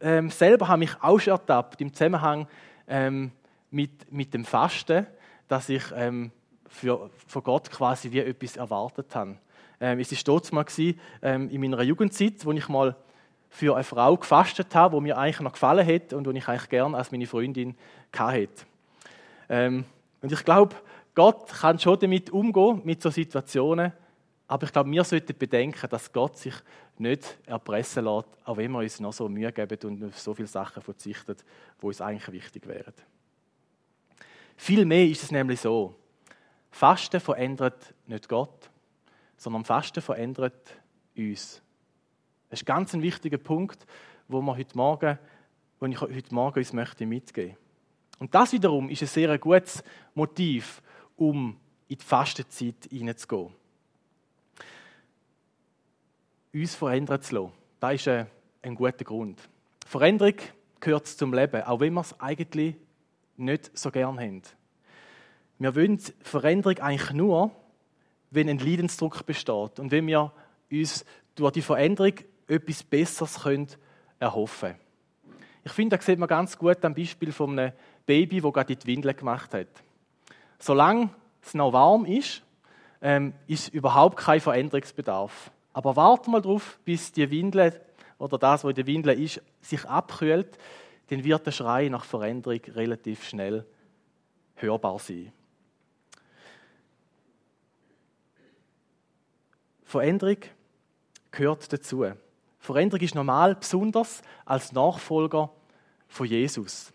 ähm, 0.00 0.30
selber 0.30 0.68
habe 0.68 0.80
mich 0.80 0.94
auch 1.00 1.18
schon 1.18 1.32
ertappt 1.32 1.80
im 1.80 1.92
Zusammenhang 1.92 2.46
ähm, 2.86 3.32
mit, 3.70 4.10
mit 4.12 4.34
dem 4.34 4.44
Fasten, 4.44 5.06
dass 5.48 5.68
ich 5.68 5.82
ähm, 5.94 6.30
für, 6.68 7.10
von 7.26 7.42
Gott 7.42 7.70
quasi 7.70 8.10
wie 8.12 8.20
etwas 8.20 8.56
erwartet 8.56 9.14
habe. 9.14 9.36
Ähm, 9.80 10.00
es 10.00 10.12
war 10.12 10.18
dort 10.24 10.52
mal 10.52 10.64
ähm, 11.22 11.50
in 11.50 11.60
meiner 11.60 11.82
Jugendzeit, 11.82 12.44
wo 12.44 12.52
ich 12.52 12.68
mal 12.68 12.96
für 13.50 13.74
eine 13.74 13.84
Frau 13.84 14.16
gefastet 14.16 14.74
habe, 14.74 14.96
die 14.96 15.02
mir 15.02 15.16
eigentlich 15.16 15.40
noch 15.40 15.52
gefallen 15.52 15.86
hat 15.86 16.12
und 16.12 16.26
die 16.26 16.38
ich 16.38 16.48
eigentlich 16.48 16.68
gern 16.68 16.94
als 16.94 17.10
meine 17.10 17.26
Freundin 17.26 17.74
hatte. 18.16 18.48
Ähm, 19.48 19.84
und 20.20 20.32
ich 20.32 20.44
glaube, 20.44 20.76
Gott 21.14 21.48
kann 21.48 21.78
schon 21.78 21.98
damit 21.98 22.30
umgehen, 22.30 22.82
mit 22.84 23.02
so 23.02 23.10
Situationen, 23.10 23.92
aber 24.46 24.64
ich 24.66 24.72
glaube, 24.72 24.90
wir 24.90 25.04
sollten 25.04 25.36
bedenken, 25.36 25.88
dass 25.88 26.12
Gott 26.12 26.38
sich 26.38 26.54
nicht 26.98 27.38
erpressen 27.46 28.04
lässt, 28.04 28.28
auch 28.44 28.56
wenn 28.56 28.72
wir 28.72 28.78
uns 28.80 29.00
noch 29.00 29.12
so 29.12 29.28
Mühe 29.28 29.52
geben 29.52 29.78
und 29.84 30.04
auf 30.04 30.18
so 30.18 30.34
viele 30.34 30.48
Sachen 30.48 30.82
verzichten, 30.82 31.36
die 31.80 31.86
uns 31.86 32.00
eigentlich 32.00 32.32
wichtig 32.32 32.66
wären. 32.66 32.94
Vielmehr 34.56 35.06
ist 35.06 35.22
es 35.22 35.30
nämlich 35.30 35.60
so, 35.60 35.94
Fasten 36.70 37.20
verändert 37.20 37.94
nicht 38.06 38.28
Gott, 38.28 38.70
sondern 39.36 39.64
Fasten 39.64 40.00
verändert 40.00 40.76
uns. 41.16 41.62
Das 42.50 42.60
ist 42.60 42.66
ganz 42.66 42.94
ein 42.94 43.02
wichtiger 43.02 43.38
Punkt, 43.38 43.86
wo 44.26 44.40
wir 44.40 44.56
heute 44.56 44.76
Morgen, 44.76 45.18
wo 45.80 45.86
ich 45.86 46.00
heute 46.00 46.34
Morgen 46.34 46.58
uns 46.58 46.72
möchte 46.72 47.06
mitgeben. 47.06 47.56
Und 48.18 48.34
das 48.34 48.52
wiederum 48.52 48.88
ist 48.90 49.02
ein 49.02 49.08
sehr 49.08 49.38
gutes 49.38 49.82
Motiv, 50.14 50.82
um 51.16 51.56
in 51.88 51.98
die 51.98 52.04
Fastenzeit 52.04 52.88
hineinzugehen 52.90 53.54
uns 56.52 56.74
verändern 56.74 57.20
zu 57.20 57.34
lassen. 57.34 57.52
Das 57.78 57.94
ist 57.94 58.08
eine 58.08 58.26
einen 58.62 58.76
guten 58.76 59.04
Grund. 59.04 59.48
Veränderung 59.86 60.34
gehört 60.80 61.06
zum 61.06 61.32
Leben, 61.32 61.62
auch 61.62 61.80
wenn 61.80 61.94
wir 61.94 62.00
es 62.00 62.18
eigentlich 62.20 62.76
nicht 63.36 63.76
so 63.76 63.90
gern 63.90 64.18
haben. 64.18 64.42
Wir 65.58 65.74
wollen 65.74 65.98
Veränderung 66.20 66.78
eigentlich 66.78 67.12
nur, 67.12 67.50
wenn 68.30 68.48
ein 68.48 68.58
Leidensdruck 68.58 69.26
besteht 69.26 69.80
und 69.80 69.90
wenn 69.90 70.06
wir 70.06 70.32
uns 70.70 71.04
durch 71.34 71.52
die 71.52 71.62
Veränderung 71.62 72.14
etwas 72.46 72.82
Besseres 72.82 73.40
können 73.42 73.68
erhoffen 74.18 74.70
können. 74.70 74.80
Ich 75.64 75.72
finde, 75.72 75.96
da 75.96 76.02
sieht 76.02 76.18
man 76.18 76.28
ganz 76.28 76.56
gut 76.56 76.84
am 76.84 76.94
Beispiel 76.94 77.32
von 77.32 77.58
einem 77.58 77.72
Baby, 78.06 78.40
das 78.40 78.52
gerade 78.52 78.76
die 78.76 78.86
Windel 78.86 79.14
gemacht 79.14 79.52
hat. 79.52 79.68
Solange 80.58 81.10
es 81.42 81.54
noch 81.54 81.72
warm 81.72 82.04
ist, 82.06 82.42
ähm, 83.00 83.34
ist 83.46 83.68
überhaupt 83.68 84.16
kein 84.16 84.40
Veränderungsbedarf. 84.40 85.50
Aber 85.72 85.94
warte 85.94 86.30
mal 86.30 86.40
drauf, 86.40 86.78
bis 86.84 87.12
die 87.12 87.30
Windel 87.30 87.80
oder 88.18 88.38
das, 88.38 88.64
was 88.64 88.70
in 88.70 88.76
der 88.76 88.86
Windel 88.86 89.20
ist, 89.20 89.42
sich 89.60 89.84
abkühlt, 89.84 90.58
dann 91.08 91.22
wird 91.22 91.46
der 91.46 91.52
Schrei 91.52 91.88
nach 91.88 92.04
Veränderung 92.04 92.60
relativ 92.74 93.24
schnell 93.24 93.64
hörbar 94.56 94.98
sein. 94.98 95.32
Veränderung 99.88 100.36
gehört 101.30 101.72
dazu. 101.72 102.04
Veränderung 102.58 103.02
ist 103.02 103.14
normal, 103.14 103.54
besonders 103.54 104.20
als 104.44 104.72
Nachfolger 104.72 105.50
von 106.08 106.26
Jesus. 106.26 106.92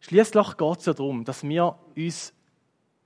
Schließlich 0.00 0.56
geht 0.58 0.78
es 0.78 0.84
ja 0.84 0.92
darum, 0.92 1.24
dass 1.24 1.42
wir 1.42 1.78
uns 1.96 2.34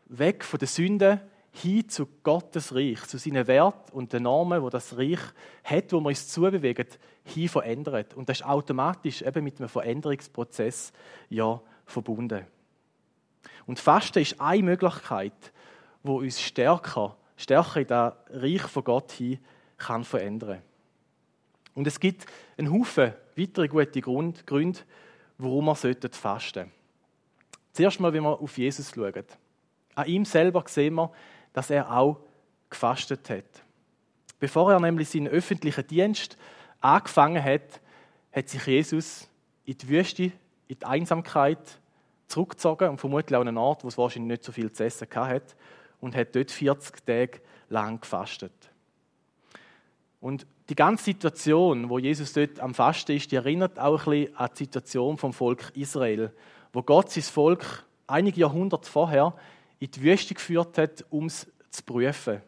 weg 0.06 0.42
von 0.42 0.58
der 0.58 0.66
Sünde 0.66 1.20
hin 1.52 1.88
zu 1.88 2.08
Gottes 2.24 2.74
Reich, 2.74 3.00
zu 3.04 3.16
seinen 3.16 3.46
Werten 3.46 3.92
und 3.92 4.12
den 4.12 4.24
Normen, 4.24 4.60
wo 4.60 4.70
das 4.70 4.98
Reich 4.98 5.20
hat, 5.62 5.92
wo 5.92 6.00
wir 6.00 6.08
uns 6.08 6.26
zubewegen, 6.26 6.88
hin 7.22 7.48
verändert. 7.48 8.14
Und 8.14 8.28
das 8.28 8.40
ist 8.40 8.46
automatisch 8.46 9.22
eben 9.22 9.44
mit 9.44 9.60
einem 9.60 9.68
Veränderungsprozess 9.68 10.92
ja 11.28 11.60
verbunden. 11.84 12.44
Und 13.66 13.78
Fasten 13.78 14.18
ist 14.18 14.40
eine 14.40 14.64
Möglichkeit, 14.64 15.52
wo 16.02 16.18
uns 16.18 16.40
stärker, 16.42 17.16
stärker 17.36 17.80
in 17.80 17.86
das 17.86 18.14
Reich 18.30 18.62
von 18.62 18.84
Gott 18.84 19.12
hin 19.12 19.38
kann 19.76 20.04
verändern. 20.04 20.62
Und 21.74 21.86
es 21.86 22.00
gibt 22.00 22.26
einen 22.56 22.72
Haufen 22.72 23.12
weitere 23.36 23.68
gute 23.68 24.00
Gründe, 24.00 24.80
warum 25.38 25.66
wir 25.66 25.74
fasten 25.74 26.14
sollten. 26.14 26.72
Zuerst 27.72 28.00
mal, 28.00 28.12
wenn 28.12 28.22
wir 28.22 28.40
auf 28.40 28.56
Jesus 28.56 28.90
schauen. 28.94 29.24
An 29.94 30.06
ihm 30.06 30.24
selber 30.24 30.64
sehen 30.66 30.94
wir, 30.94 31.12
dass 31.52 31.70
er 31.70 31.90
auch 31.94 32.20
gefastet 32.70 33.28
hat. 33.28 33.44
Bevor 34.38 34.72
er 34.72 34.80
nämlich 34.80 35.10
seinen 35.10 35.28
öffentlichen 35.28 35.86
Dienst 35.86 36.38
angefangen 36.80 37.42
hat, 37.42 37.80
hat 38.32 38.48
sich 38.48 38.66
Jesus 38.66 39.28
in 39.64 39.76
die 39.76 39.88
Wüste, 39.88 40.32
in 40.68 40.78
die 40.78 40.84
Einsamkeit 40.84 41.80
zurückgezogen 42.28 42.90
und 42.90 42.98
vermutlich 42.98 43.36
auch 43.36 43.42
an 43.42 43.48
einen 43.48 43.58
Ort, 43.58 43.84
wo 43.84 43.88
es 43.88 43.98
wahrscheinlich 43.98 44.38
nicht 44.38 44.44
so 44.44 44.52
viel 44.52 44.72
zu 44.72 44.84
essen 44.84 45.08
hat 45.14 45.54
und 46.00 46.14
hat 46.14 46.34
dort 46.34 46.50
40 46.50 47.04
Tage 47.06 47.40
lang 47.68 48.00
gefastet. 48.00 48.52
Und 50.20 50.46
die 50.68 50.74
ganze 50.74 51.04
Situation, 51.04 51.88
wo 51.88 51.98
Jesus 51.98 52.32
dort 52.32 52.58
am 52.60 52.74
Fasten 52.74 53.12
ist, 53.12 53.30
die 53.30 53.36
erinnert 53.36 53.78
auch 53.78 54.06
ein 54.06 54.10
bisschen 54.10 54.36
an 54.36 54.50
die 54.52 54.64
Situation 54.64 55.16
vom 55.16 55.32
Volk 55.32 55.70
Israel, 55.74 56.32
wo 56.72 56.82
Gott 56.82 57.10
sein 57.10 57.22
Volk 57.22 57.84
einige 58.06 58.40
Jahrhunderte 58.40 58.88
vorher 58.88 59.34
in 59.78 59.90
die 59.90 60.02
Wüste 60.02 60.34
geführt 60.34 60.78
hat, 60.78 61.04
um 61.10 61.26
es 61.26 61.46
zu 61.70 61.82
prüfen. 61.82 62.42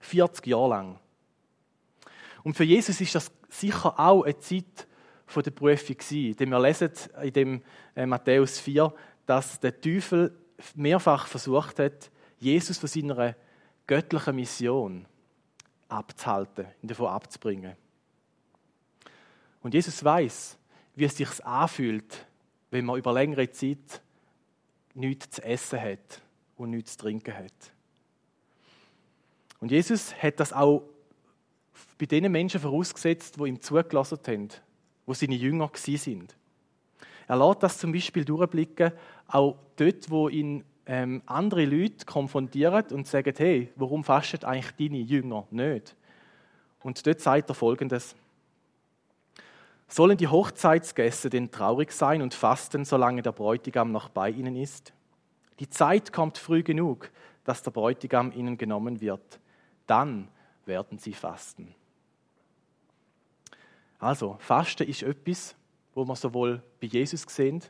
40 0.00 0.46
Jahre 0.46 0.68
lang. 0.70 0.98
Und 2.42 2.56
für 2.56 2.64
Jesus 2.64 3.00
ist 3.00 3.14
das 3.14 3.30
sicher 3.48 3.98
auch 3.98 4.22
eine 4.22 4.38
Zeit 4.38 4.86
der 5.34 5.50
Prüfung. 5.50 5.96
Denn 6.10 6.50
wir 6.50 6.60
lesen 6.60 6.90
in 7.22 7.32
dem 7.32 7.62
äh, 7.94 8.06
Matthäus 8.06 8.58
4, 8.58 8.92
dass 9.26 9.60
der 9.60 9.80
Teufel 9.80 10.36
mehrfach 10.74 11.26
versucht 11.26 11.78
hat, 11.78 12.10
Jesus 12.40 12.78
von 12.78 12.88
seiner 12.88 13.36
göttlichen 13.86 14.36
Mission 14.36 15.06
abzuhalten, 15.88 16.66
ihn 16.82 16.88
davon 16.88 17.08
abzubringen. 17.08 17.76
Und 19.62 19.74
Jesus 19.74 20.02
weiß, 20.02 20.58
wie 20.94 21.04
es 21.04 21.16
sich 21.16 21.44
anfühlt, 21.44 22.26
wenn 22.70 22.84
man 22.84 22.98
über 22.98 23.12
längere 23.12 23.50
Zeit 23.50 24.00
nichts 24.94 25.30
zu 25.30 25.44
essen 25.44 25.80
hat 25.80 26.22
und 26.56 26.70
nichts 26.70 26.92
zu 26.92 26.98
trinken 26.98 27.34
hat. 27.34 27.72
Und 29.60 29.70
Jesus 29.70 30.14
hat 30.14 30.40
das 30.40 30.52
auch 30.52 30.82
bei 31.98 32.06
den 32.06 32.32
Menschen 32.32 32.60
vorausgesetzt, 32.60 33.38
wo 33.38 33.44
ihm 33.44 33.60
zugelassen 33.60 34.18
haben, 34.26 34.48
wo 35.04 35.12
seine 35.12 35.34
Jünger 35.34 35.70
sind. 35.74 36.34
Er 37.28 37.36
lässt 37.36 37.62
das 37.62 37.78
zum 37.78 37.92
Beispiel 37.92 38.24
durchblicken, 38.24 38.92
auch 39.28 39.56
dort, 39.76 40.10
wo 40.10 40.28
ihn 40.28 40.64
ähm, 40.90 41.22
andere 41.26 41.64
Leute 41.66 42.04
konfrontieren 42.04 42.84
und 42.90 43.06
sagen, 43.06 43.32
hey, 43.38 43.72
warum 43.76 44.02
fasten 44.02 44.44
eigentlich 44.44 44.74
deine 44.90 45.00
Jünger 45.00 45.46
nicht? 45.52 45.94
Und 46.82 47.06
dort 47.06 47.20
sagt 47.20 47.48
er 47.48 47.54
folgendes. 47.54 48.16
Sollen 49.86 50.16
die 50.16 50.26
Hochzeitsgäste 50.26 51.30
denn 51.30 51.52
traurig 51.52 51.92
sein 51.92 52.22
und 52.22 52.34
fasten, 52.34 52.84
solange 52.84 53.22
der 53.22 53.30
Bräutigam 53.30 53.92
noch 53.92 54.08
bei 54.08 54.30
ihnen 54.30 54.56
ist? 54.56 54.92
Die 55.60 55.70
Zeit 55.70 56.12
kommt 56.12 56.38
früh 56.38 56.64
genug, 56.64 57.12
dass 57.44 57.62
der 57.62 57.70
Bräutigam 57.70 58.32
ihnen 58.32 58.58
genommen 58.58 59.00
wird. 59.00 59.38
Dann 59.86 60.26
werden 60.66 60.98
sie 60.98 61.12
fasten. 61.12 61.72
Also, 64.00 64.38
Fasten 64.40 64.88
ist 64.88 65.04
etwas, 65.04 65.54
wo 65.94 66.04
man 66.04 66.16
sowohl 66.16 66.60
bei 66.80 66.88
Jesus 66.88 67.22
sehen 67.28 67.62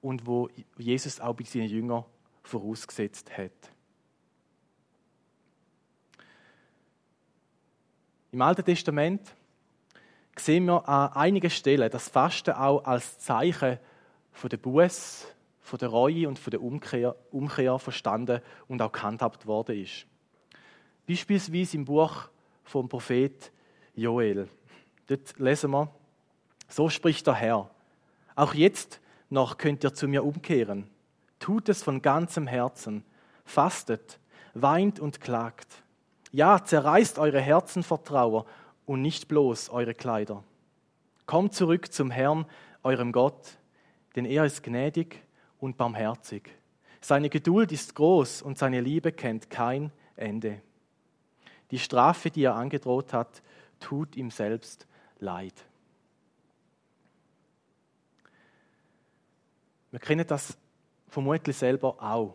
und 0.00 0.26
wo 0.26 0.48
Jesus 0.78 1.20
auch 1.20 1.34
bei 1.34 1.44
seinen 1.44 1.68
Jüngern 1.68 2.04
vorausgesetzt 2.48 3.36
hat. 3.36 3.52
Im 8.32 8.42
Alten 8.42 8.64
Testament 8.64 9.34
sehen 10.36 10.66
wir 10.66 10.88
an 10.88 11.12
einigen 11.12 11.50
Stellen 11.50 11.90
das 11.90 12.08
Fasten 12.08 12.52
auch 12.52 12.84
als 12.84 13.18
Zeichen 13.18 13.78
von 14.32 14.50
der 14.50 14.56
Buß, 14.56 15.26
von 15.60 15.78
der 15.78 15.88
Reue 15.88 16.28
und 16.28 16.38
von 16.38 16.50
der 16.50 16.62
Umkehr, 16.62 17.16
Umkehr 17.30 17.78
verstanden 17.78 18.40
und 18.66 18.80
auch 18.80 18.92
gehandhabt 18.92 19.46
worden 19.46 19.82
ist. 19.82 20.06
Beispielsweise 21.06 21.76
im 21.76 21.84
Buch 21.84 22.28
vom 22.64 22.88
Prophet 22.88 23.50
Joel. 23.94 24.48
Dort 25.06 25.38
lesen 25.38 25.70
wir, 25.70 25.90
so 26.68 26.88
spricht 26.88 27.26
der 27.26 27.34
Herr. 27.34 27.70
Auch 28.34 28.54
jetzt 28.54 29.00
noch 29.30 29.58
könnt 29.58 29.84
ihr 29.84 29.94
zu 29.94 30.06
mir 30.06 30.24
umkehren. 30.24 30.88
Tut 31.38 31.68
es 31.68 31.82
von 31.82 32.02
ganzem 32.02 32.46
Herzen. 32.46 33.04
Fastet, 33.44 34.18
weint 34.54 35.00
und 35.00 35.20
klagt. 35.20 35.82
Ja, 36.32 36.62
zerreißt 36.64 37.18
eure 37.18 37.40
Herzen 37.40 37.82
vor 37.82 38.04
Trauer 38.04 38.46
und 38.86 39.02
nicht 39.02 39.28
bloß 39.28 39.70
eure 39.70 39.94
Kleider. 39.94 40.44
Kommt 41.26 41.54
zurück 41.54 41.92
zum 41.92 42.10
Herrn, 42.10 42.46
eurem 42.82 43.12
Gott, 43.12 43.58
denn 44.16 44.24
er 44.24 44.44
ist 44.44 44.62
gnädig 44.62 45.22
und 45.58 45.76
barmherzig. 45.76 46.50
Seine 47.00 47.30
Geduld 47.30 47.72
ist 47.72 47.94
groß 47.94 48.42
und 48.42 48.58
seine 48.58 48.80
Liebe 48.80 49.12
kennt 49.12 49.50
kein 49.50 49.92
Ende. 50.16 50.60
Die 51.70 51.78
Strafe, 51.78 52.30
die 52.30 52.44
er 52.44 52.54
angedroht 52.54 53.12
hat, 53.12 53.42
tut 53.78 54.16
ihm 54.16 54.30
selbst 54.30 54.86
leid. 55.18 55.54
Wir 59.90 60.00
kennen 60.00 60.26
das 60.26 60.56
vermutlich 61.08 61.56
selber 61.56 61.96
auch. 62.02 62.34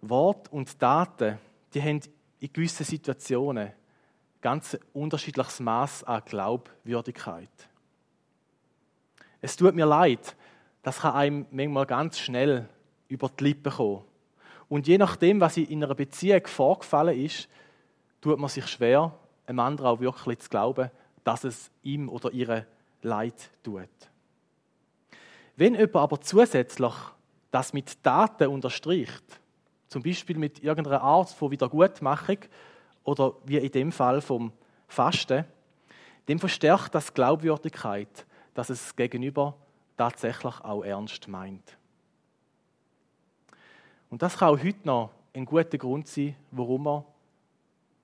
Wort 0.00 0.52
und 0.52 0.78
Taten, 0.78 1.38
die 1.72 1.82
haben 1.82 2.00
in 2.40 2.52
gewissen 2.52 2.84
Situationen 2.84 3.72
ganz 4.40 4.78
unterschiedliches 4.92 5.60
Maß 5.60 6.04
an 6.04 6.22
Glaubwürdigkeit. 6.24 7.50
Es 9.40 9.56
tut 9.56 9.74
mir 9.74 9.86
leid, 9.86 10.36
das 10.82 11.00
kann 11.00 11.14
einem 11.14 11.46
manchmal 11.50 11.86
ganz 11.86 12.18
schnell 12.18 12.68
über 13.08 13.28
die 13.28 13.44
Lippen 13.44 13.72
kommen. 13.72 14.04
Und 14.68 14.86
je 14.86 14.98
nachdem, 14.98 15.40
was 15.40 15.56
in 15.56 15.82
einer 15.82 15.94
Beziehung 15.94 16.46
vorgefallen 16.46 17.18
ist, 17.18 17.48
tut 18.20 18.38
man 18.38 18.48
sich 18.48 18.66
schwer, 18.66 19.16
einem 19.46 19.60
anderen 19.60 19.90
auch 19.90 20.00
wirklich 20.00 20.38
zu 20.40 20.48
glauben, 20.48 20.90
dass 21.24 21.44
es 21.44 21.70
ihm 21.82 22.08
oder 22.08 22.32
ihr 22.32 22.66
leid 23.02 23.50
tut. 23.62 23.88
Wenn 25.56 25.74
jemand 25.74 25.96
aber 25.96 26.20
zusätzlich 26.20 26.94
das 27.56 27.72
mit 27.72 28.02
Taten 28.02 28.48
unterstreicht, 28.48 29.40
zum 29.88 30.02
Beispiel 30.02 30.36
mit 30.36 30.62
irgendeiner 30.62 31.00
Art 31.00 31.30
von 31.30 31.50
Wiedergutmachung 31.50 32.36
oder 33.02 33.32
wie 33.46 33.56
in 33.56 33.72
dem 33.72 33.92
Fall 33.92 34.20
vom 34.20 34.52
Fasten, 34.86 35.46
dem 36.28 36.38
verstärkt 36.38 36.94
das 36.94 37.14
Glaubwürdigkeit, 37.14 38.26
dass 38.52 38.68
es 38.68 38.94
gegenüber 38.94 39.56
tatsächlich 39.96 40.60
auch 40.60 40.82
ernst 40.82 41.28
meint. 41.28 41.78
Und 44.10 44.20
das 44.20 44.36
kann 44.36 44.50
auch 44.50 44.62
heute 44.62 44.84
noch 44.84 45.12
ein 45.32 45.46
guter 45.46 45.78
Grund 45.78 46.08
sein, 46.08 46.36
warum 46.50 46.82
man 46.82 47.04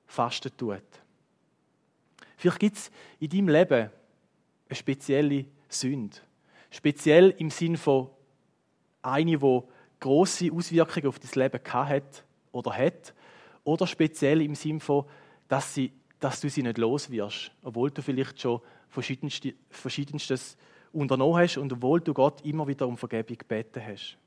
Fasten 0.07 0.57
tut. 0.57 0.81
Vielleicht 2.39 2.59
gibt 2.59 2.77
es 2.79 2.91
in 3.21 3.29
deinem 3.29 3.49
Leben 3.51 3.91
eine 4.67 4.77
spezielle 4.77 5.45
Sünde. 5.69 6.17
Speziell 6.71 7.35
im 7.37 7.51
Sinn 7.51 7.77
von 7.77 8.09
eine, 9.03 9.39
die 9.39 9.61
grosse 10.01 10.53
Auswirkungen 10.53 11.07
auf 11.07 11.19
dein 11.19 11.43
Leben 11.43 11.61
hat 11.73 12.25
oder 12.53 12.77
hat. 12.77 13.15
Oder 13.65 13.87
speziell 13.87 14.41
im 14.43 14.55
Sinn 14.55 14.81
von, 14.81 15.05
dass, 15.49 15.75
sie, 15.75 15.93
dass 16.19 16.41
du 16.41 16.51
sie 16.51 16.63
nicht 16.63 16.79
los 16.79 17.11
wirst, 17.11 17.53
obwohl 17.63 17.91
du 17.91 18.03
vielleicht 18.03 18.41
schon 18.41 18.61
verschiedenstes 18.89 20.57
unternommen 20.93 21.43
hast 21.43 21.59
und 21.59 21.73
obwohl 21.73 22.01
du 22.01 22.13
Gott 22.13 22.45
immer 22.45 22.67
wieder 22.67 22.87
um 22.87 22.97
Vergebung 22.97 23.39
gebeten 23.39 23.83
hast. 23.87 24.19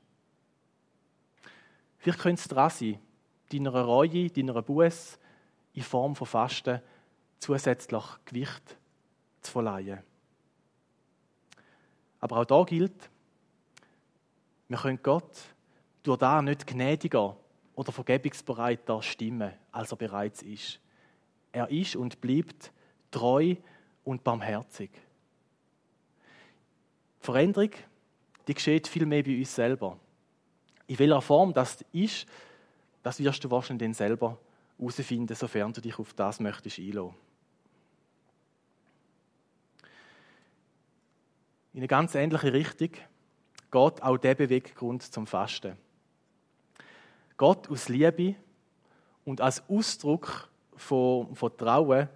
Vielleicht 1.98 2.20
könnte 2.20 2.40
es 2.40 2.48
dran 2.48 2.70
sein, 2.70 2.98
deiner 3.52 3.84
Reue, 3.84 4.30
deiner 4.30 4.62
Buße 4.62 5.18
in 5.74 5.82
Form 5.82 6.16
von 6.16 6.26
Fasten 6.26 6.80
zusätzlich 7.38 8.04
Gewicht 8.24 8.76
zu 9.42 9.52
verleihen. 9.52 10.00
Aber 12.20 12.38
auch 12.38 12.44
da 12.44 12.64
gilt, 12.64 13.10
wir 14.68 14.78
können 14.78 15.00
Gott 15.02 15.54
durch 16.02 16.18
da 16.18 16.42
nicht 16.42 16.66
gnädiger 16.66 17.36
oder 17.74 17.92
vergebungsbereiter 17.92 19.02
stimmen, 19.02 19.52
als 19.70 19.92
er 19.92 19.96
bereits 19.96 20.42
ist. 20.42 20.80
Er 21.52 21.70
ist 21.70 21.96
und 21.96 22.20
bleibt 22.20 22.72
treu 23.10 23.56
und 24.04 24.24
barmherzig. 24.24 24.90
Veränderung, 27.20 27.70
die 28.46 28.54
geschieht 28.54 28.86
viel 28.88 29.06
mehr 29.06 29.22
bei 29.22 29.36
uns 29.36 29.54
selber. 29.54 29.98
In 30.86 30.98
welcher 30.98 31.20
Form 31.20 31.52
das 31.52 31.84
ist, 31.92 32.26
das 33.02 33.18
wirst 33.18 33.42
du 33.44 33.50
wahrscheinlich 33.50 33.86
dann 33.86 33.94
selber 33.94 34.38
herausfinden, 34.78 35.34
sofern 35.34 35.72
du 35.72 35.80
dich 35.80 35.98
auf 35.98 36.14
das 36.14 36.40
möchtest 36.40 36.78
einlassen. 36.78 37.14
In 41.72 41.80
eine 41.80 41.88
ganz 41.88 42.14
ähnliche 42.14 42.52
Richtung 42.52 42.90
geht 43.70 44.02
auch 44.02 44.18
der 44.18 44.34
Beweggrund 44.34 45.02
zum 45.02 45.26
Fasten. 45.26 45.76
Gott 47.36 47.70
aus 47.70 47.88
Liebe 47.88 48.34
und 49.24 49.40
als 49.40 49.62
Ausdruck 49.68 50.48
von 50.76 51.34
Vertrauen 51.34 52.08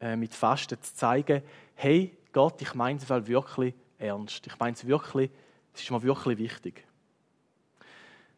äh, 0.00 0.16
mit 0.16 0.34
Fasten 0.34 0.80
zu 0.80 0.94
zeigen, 0.94 1.42
hey 1.74 2.16
Gott, 2.32 2.60
ich 2.62 2.74
meine 2.74 2.98
es 2.98 3.08
wirklich 3.08 3.74
ernst. 3.98 4.46
Ich 4.46 4.58
meine 4.58 4.74
es 4.74 4.86
wirklich, 4.86 5.30
es 5.72 5.82
ist 5.82 5.90
mir 5.90 6.02
wirklich 6.02 6.38
wichtig. 6.38 6.84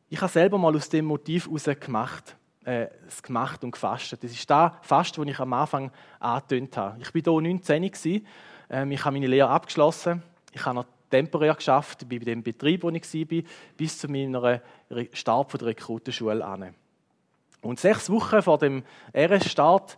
Ich 0.08 0.20
habe 0.20 0.30
selber 0.30 0.58
mal 0.58 0.76
aus 0.76 0.88
dem 0.88 1.06
Motiv 1.06 1.46
heraus 1.46 1.64
gemacht, 1.80 2.36
äh, 2.64 2.88
gemacht 3.22 3.64
und 3.64 3.72
gefastet. 3.72 4.22
Das 4.22 4.30
ist 4.30 4.48
das 4.48 4.72
Fast, 4.82 5.18
das 5.18 5.26
ich 5.26 5.40
am 5.40 5.52
Anfang 5.52 5.90
angetönt 6.20 6.76
habe. 6.76 7.00
Ich 7.00 7.14
war 7.14 7.40
hier 7.40 7.50
19, 7.52 8.26
ähm, 8.70 8.90
ich 8.92 9.04
habe 9.04 9.14
meine 9.14 9.26
Lehre 9.26 9.48
abgeschlossen, 9.48 10.22
ich 10.52 10.64
habe 10.64 10.76
noch 10.76 10.86
temporär 11.16 11.54
geschafft 11.54 12.08
bei 12.08 12.18
dem 12.18 12.42
Betrieb, 12.42 12.82
wo 12.82 12.90
ich 12.90 13.14
war, 13.14 13.42
bis 13.76 13.98
zu 13.98 14.08
meiner 14.08 14.60
Start 15.12 15.50
von 15.50 15.58
der 15.58 15.68
Rekrutenschule 15.68 16.44
an. 16.44 16.74
Und 17.62 17.80
sechs 17.80 18.10
Wochen 18.10 18.42
vor 18.42 18.58
dem 18.58 18.82
RS-Start 19.14 19.96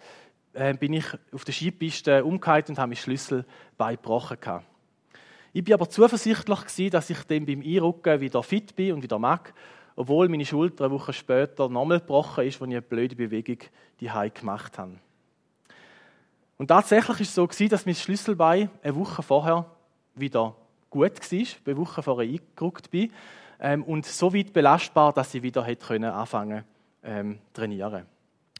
äh, 0.52 0.74
bin 0.74 0.94
ich 0.94 1.06
auf 1.32 1.44
der 1.44 1.52
Skipiste 1.52 2.24
umgekehrt 2.24 2.70
und 2.70 2.78
habe 2.78 2.88
meinen 2.88 2.96
Schlüssel 2.96 3.44
gebrochen. 3.76 4.38
Ich 5.52 5.66
war 5.66 5.74
aber 5.74 5.88
zuversichtlich, 5.88 6.90
dass 6.90 7.10
ich 7.10 7.22
dann 7.24 7.46
beim 7.46 7.62
Einrücken 7.62 8.20
wieder 8.20 8.42
fit 8.42 8.76
bin 8.76 8.92
und 8.92 9.02
wieder 9.02 9.18
mag, 9.18 9.52
obwohl 9.96 10.28
meine 10.28 10.46
Schulter 10.46 10.84
eine 10.84 10.94
Woche 10.94 11.12
später 11.12 11.68
nochmal 11.68 12.00
gebrochen 12.00 12.46
ist, 12.46 12.60
als 12.60 12.68
ich 12.68 12.74
eine 12.74 12.82
blöde 12.82 13.16
Bewegung 13.16 13.58
die 14.00 14.10
gemacht 14.34 14.78
habe. 14.78 14.98
Und 16.56 16.68
tatsächlich 16.68 17.36
war 17.36 17.50
es 17.50 17.58
so, 17.58 17.68
dass 17.68 17.86
mein 17.86 17.94
Schlüsselbein 17.94 18.70
eine 18.82 18.96
Woche 18.96 19.22
vorher 19.22 19.66
wieder 20.14 20.56
gut 20.90 21.32
war, 21.32 21.46
eine 21.66 21.76
Woche 21.76 22.02
vorher 22.02 22.28
eingerückt 22.28 22.90
bin 22.90 23.12
ähm, 23.60 23.82
und 23.84 24.06
so 24.06 24.32
weit 24.32 24.52
belastbar, 24.52 25.12
dass 25.12 25.34
ich 25.34 25.42
wieder 25.42 25.64
hätte 25.64 25.86
können 25.86 26.10
anfangen 26.10 26.64
ähm, 27.02 27.38
trainieren. 27.52 28.06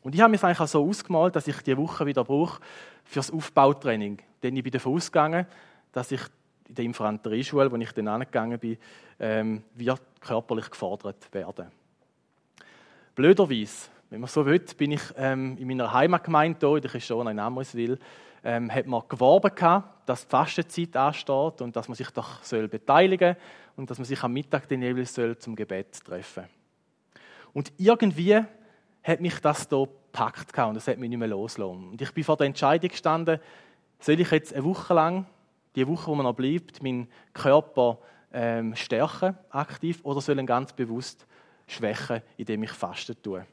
Und 0.03 0.15
ich 0.15 0.21
habe 0.21 0.31
mir 0.31 0.43
eigentlich 0.43 0.61
auch 0.61 0.69
so 0.69 0.87
ausgemalt, 0.87 1.37
dass 1.37 1.49
ich 1.49 1.61
die 1.63 1.77
Woche 1.77 2.07
wieder 2.07 2.25
brauche 2.25 2.61
für 3.05 3.19
das 3.19 3.31
Aufbautraining. 3.31 4.19
Denn 4.43 4.57
ich 4.57 4.63
bin 4.63 4.73
davon 4.73 4.95
ausgegangen, 4.95 5.47
dass 5.93 6.13
ich 6.13 6.21
in 6.69 6.75
der 6.75 6.85
Infanterieschule, 6.85 7.71
wo 7.71 7.77
ich 7.77 7.93
dann 7.93 8.09
angegangen 8.09 8.59
bin, 8.59 8.77
ähm, 9.19 9.63
wird 9.75 10.03
körperlich 10.21 10.71
gefordert 10.71 11.33
werden. 11.33 11.67
Blöderweise, 13.15 13.89
wenn 14.11 14.21
man 14.21 14.29
so 14.29 14.47
will, 14.47 14.61
bin 14.77 14.93
ich 14.93 15.03
ähm, 15.17 15.57
in 15.59 15.67
meiner 15.67 15.93
Heimatgemeinde 15.93 16.59
hier, 16.61 16.77
in 16.77 16.83
der 16.83 16.91
Christiana 16.91 17.31
in 17.31 17.39
Amriswil, 17.39 17.99
ähm, 18.49 18.73
hat 18.73 18.87
man 18.87 19.03
geworben 19.07 19.55
gehabt, 19.55 20.09
dass 20.09 20.23
die 20.23 20.31
Fastenzeit 20.31 20.97
ansteht 20.97 21.61
und 21.61 21.77
dass 21.77 21.87
man 21.87 21.95
sich 21.95 22.09
doch 22.11 22.43
soll 22.43 22.67
beteiligen 22.67 23.37
und 23.77 23.91
dass 23.91 23.99
man 23.99 24.07
sich 24.07 24.23
am 24.23 24.33
Mittag 24.33 24.67
den 24.69 24.81
jeweils 24.81 25.15
soll 25.15 25.37
zum 25.37 25.55
Gebet 25.55 26.03
treffen. 26.03 26.45
Und 27.53 27.71
irgendwie 27.77 28.41
hat 29.03 29.21
mich 29.21 29.39
das 29.41 29.69
hier 29.69 29.87
gepackt 29.87 30.59
und 30.59 30.75
das 30.75 30.89
hat 30.89 30.97
mich 30.97 31.11
nicht 31.11 31.19
mehr 31.19 31.29
losgelassen. 31.29 31.91
Und 31.91 32.01
ich 32.01 32.11
bin 32.13 32.25
vor 32.25 32.39
der 32.39 32.47
Entscheidung 32.47 32.89
gestanden, 32.89 33.39
soll 34.01 34.19
ich 34.19 34.31
jetzt 34.31 34.55
eine 34.55 34.65
Woche 34.65 34.95
lang, 34.95 35.27
die 35.77 35.87
Woche, 35.87 36.07
wo 36.07 36.15
man 36.15 36.25
noch 36.25 36.35
bleibt, 36.35 36.83
meinen 36.83 37.09
Körper 37.35 37.99
ähm, 38.33 38.75
stärken, 38.75 39.37
aktiv, 39.51 40.01
oder 40.05 40.23
soll 40.23 40.39
ihn 40.39 40.47
ganz 40.47 40.73
bewusst 40.73 41.27
schwächen, 41.67 42.23
indem 42.39 42.63
ich 42.63 42.71
fasten 42.71 43.15
tue. 43.23 43.45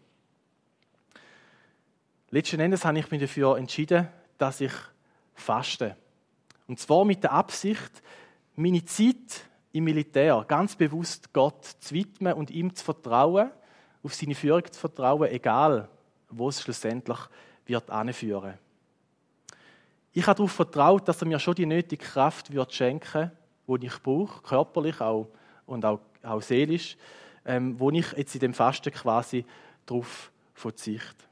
Letzten 2.30 2.62
Endes 2.62 2.86
habe 2.86 2.98
ich 2.98 3.12
mich 3.12 3.20
dafür 3.20 3.58
entschieden, 3.58 4.08
dass 4.38 4.62
ich 4.62 4.74
faste. 5.34 5.95
Und 6.67 6.80
zwar 6.80 7.06
mit 7.06 7.24
der 7.24 7.34
Absicht, 7.34 8.02
meine 8.56 8.84
Zeit 8.86 9.45
im 9.71 9.84
Militär 9.84 10.45
ganz 10.48 10.76
bewusst 10.76 11.34
Gott 11.34 11.65
zu 11.65 11.93
widmen 11.93 12.34
und 12.34 12.50
ihm 12.50 12.74
zu 12.74 12.84
vertrauen, 12.84 13.52
auf 14.04 14.13
seine 14.13 14.36
Führung 14.36 14.63
zu 14.71 14.80
vertrauen, 14.80 15.30
egal 15.30 15.89
wo 16.30 16.50
es 16.50 16.62
schlussendlich 16.62 17.19
wird 17.65 17.89
anführen. 17.89 18.56
Ich 20.13 20.26
habe 20.28 20.38
darauf 20.38 20.52
vertraut, 20.52 21.08
dass 21.08 21.21
er 21.21 21.28
mir 21.28 21.39
schon 21.39 21.56
die 21.56 21.65
nötige 21.65 22.04
Kraft 22.04 22.52
wird 22.54 22.74
schenken 22.74 23.32
die 23.67 23.88
ich 23.88 24.02
brauche, 24.02 24.41
körperlich 24.43 25.02
auch, 25.02 25.28
und 25.65 25.84
auch, 25.84 26.00
auch 26.24 26.41
seelisch, 26.41 26.98
ähm, 27.45 27.80
wo 27.80 27.89
ich 27.89 28.12
jetzt 28.13 28.36
in 28.36 28.41
dem 28.41 28.54
Fasten 28.54 28.93
quasi 28.93 29.43
darauf 29.86 30.32
verzichte. 30.54 31.26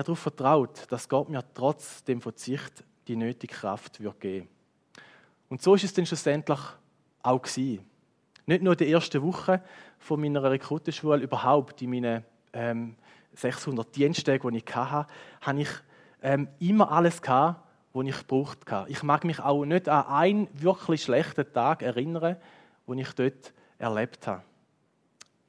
Habe 0.00 0.06
darauf 0.06 0.18
vertraut, 0.18 0.86
dass 0.90 1.08
Gott 1.08 1.28
mir 1.28 1.44
trotz 1.54 2.02
dem 2.04 2.20
Verzicht 2.20 2.84
die 3.08 3.16
nötige 3.16 3.52
Kraft 3.52 4.00
wird 4.00 4.20
geben. 4.20 4.48
Und 5.48 5.60
so 5.60 5.74
ist 5.74 5.84
es 5.84 5.92
dann 5.92 6.06
schlussendlich 6.06 6.60
auch 7.22 7.42
gewesen. 7.42 7.84
Nicht 8.46 8.62
nur 8.62 8.74
die 8.74 8.88
erste 8.88 9.22
Woche 9.22 9.62
von 9.98 10.20
meiner 10.20 10.42
Rekrutenschule, 10.42 11.22
überhaupt 11.22 11.82
in 11.82 11.90
meinen 11.90 12.24
ähm, 12.52 12.96
600 13.34 13.94
Diensttagen, 13.94 14.50
die 14.52 14.62
ich 14.66 14.74
hatte, 14.74 15.12
habe 15.40 15.60
ich 15.60 15.68
ähm, 16.22 16.48
immer 16.58 16.90
alles 16.90 17.20
gehabt, 17.20 17.60
was 17.92 18.06
ich 18.06 18.18
gebraucht 18.18 18.70
habe. 18.70 18.90
Ich 18.90 19.02
mag 19.02 19.24
mich 19.24 19.40
auch 19.40 19.64
nicht 19.64 19.88
an 19.88 20.06
einen 20.06 20.48
wirklich 20.54 21.02
schlechten 21.02 21.52
Tag 21.52 21.82
erinnern, 21.82 22.36
den 22.88 22.98
ich 22.98 23.12
dort 23.12 23.52
erlebt 23.78 24.26
habe. 24.26 24.42